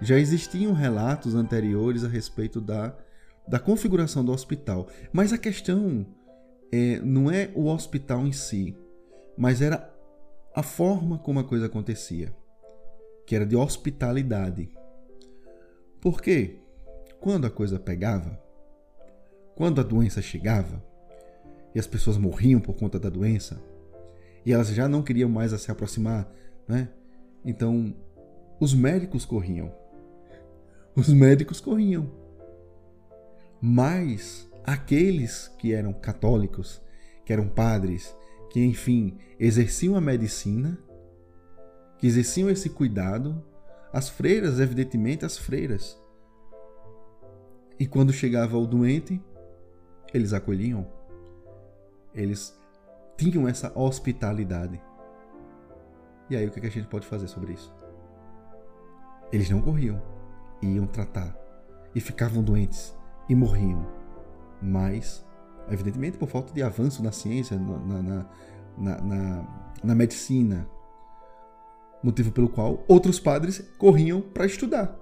Já 0.00 0.18
existiam 0.18 0.72
relatos 0.72 1.36
anteriores 1.36 2.02
a 2.02 2.08
respeito 2.08 2.60
da, 2.60 2.92
da 3.46 3.60
configuração 3.60 4.24
do 4.24 4.32
hospital, 4.32 4.88
mas 5.12 5.32
a 5.32 5.38
questão 5.38 6.04
é, 6.72 6.98
não 7.04 7.30
é 7.30 7.52
o 7.54 7.66
hospital 7.66 8.26
em 8.26 8.32
si, 8.32 8.76
mas 9.36 9.60
era 9.60 9.92
a 10.54 10.62
forma 10.62 11.18
como 11.18 11.40
a 11.40 11.44
coisa 11.44 11.66
acontecia, 11.66 12.34
que 13.26 13.34
era 13.34 13.44
de 13.44 13.56
hospitalidade. 13.56 14.70
Por 16.00 16.20
quê? 16.20 16.60
Quando 17.20 17.46
a 17.46 17.50
coisa 17.50 17.78
pegava, 17.78 18.40
quando 19.56 19.80
a 19.80 19.84
doença 19.84 20.20
chegava 20.20 20.82
e 21.74 21.78
as 21.78 21.86
pessoas 21.86 22.16
morriam 22.16 22.60
por 22.60 22.74
conta 22.74 22.98
da 22.98 23.08
doença, 23.08 23.60
e 24.44 24.52
elas 24.52 24.68
já 24.68 24.86
não 24.86 25.02
queriam 25.02 25.28
mais 25.28 25.58
se 25.60 25.70
aproximar, 25.70 26.30
né? 26.68 26.88
Então, 27.44 27.94
os 28.60 28.74
médicos 28.74 29.24
corriam. 29.24 29.72
Os 30.94 31.08
médicos 31.08 31.60
corriam. 31.60 32.10
Mas 33.60 34.48
aqueles 34.64 35.48
que 35.58 35.72
eram 35.72 35.92
católicos, 35.92 36.80
que 37.24 37.32
eram 37.32 37.48
padres, 37.48 38.14
que 38.54 38.64
enfim 38.64 39.18
exerciam 39.36 39.96
a 39.96 40.00
medicina, 40.00 40.78
que 41.98 42.06
exerciam 42.06 42.48
esse 42.48 42.70
cuidado, 42.70 43.44
as 43.92 44.08
freiras, 44.08 44.60
evidentemente, 44.60 45.24
as 45.24 45.36
freiras. 45.36 46.00
E 47.80 47.84
quando 47.84 48.12
chegava 48.12 48.56
o 48.56 48.64
doente, 48.64 49.20
eles 50.14 50.32
acolhiam, 50.32 50.86
eles 52.14 52.56
tinham 53.16 53.48
essa 53.48 53.76
hospitalidade. 53.76 54.80
E 56.30 56.36
aí 56.36 56.46
o 56.46 56.50
que 56.52 56.64
a 56.64 56.70
gente 56.70 56.86
pode 56.86 57.08
fazer 57.08 57.26
sobre 57.26 57.54
isso? 57.54 57.74
Eles 59.32 59.50
não 59.50 59.60
corriam, 59.60 60.00
iam 60.62 60.86
tratar 60.86 61.36
e 61.92 61.98
ficavam 61.98 62.40
doentes 62.40 62.96
e 63.28 63.34
morriam, 63.34 63.84
mas 64.62 65.26
evidentemente 65.70 66.18
por 66.18 66.28
falta 66.28 66.52
de 66.52 66.62
avanço 66.62 67.02
na 67.02 67.12
ciência, 67.12 67.58
na, 67.58 67.78
na, 67.78 68.26
na, 68.76 69.00
na, 69.00 69.72
na 69.82 69.94
medicina, 69.94 70.68
motivo 72.02 72.32
pelo 72.32 72.48
qual 72.48 72.84
outros 72.88 73.18
padres 73.18 73.60
corriam 73.78 74.20
para 74.20 74.46
estudar. 74.46 74.98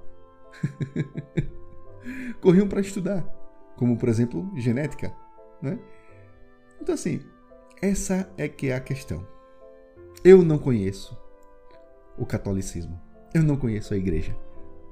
corriam 2.40 2.68
para 2.68 2.81
estudar, 2.81 3.22
como 3.77 3.96
por 3.96 4.09
exemplo 4.09 4.51
genética, 4.57 5.12
né? 5.61 5.79
Então 6.81 6.94
assim, 6.94 7.20
essa 7.81 8.31
é 8.37 8.48
que 8.48 8.68
é 8.68 8.75
a 8.75 8.81
questão. 8.81 9.27
Eu 10.25 10.42
não 10.42 10.59
conheço 10.59 11.18
o 12.16 12.25
catolicismo. 12.25 13.01
Eu 13.35 13.42
não 13.42 13.57
conheço 13.57 13.94
a 13.94 13.96
igreja. 13.96 14.37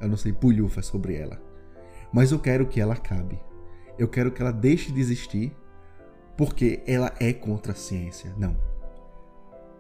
Eu 0.01 0.09
não 0.09 0.17
sei 0.17 0.33
pulhufa 0.33 0.83
sobre 0.83 1.15
ela. 1.15 1.41
Mas 2.13 2.33
eu 2.33 2.39
quero 2.39 2.67
que 2.67 2.81
ela 2.81 2.95
acabe. 2.95 3.41
Eu 4.01 4.09
quero 4.09 4.33
que 4.33 4.41
ela 4.41 4.51
deixe 4.51 4.91
de 4.91 4.99
existir 4.99 5.55
porque 6.35 6.83
ela 6.87 7.13
é 7.21 7.35
contra 7.35 7.73
a 7.73 7.75
ciência. 7.75 8.35
Não. 8.39 8.57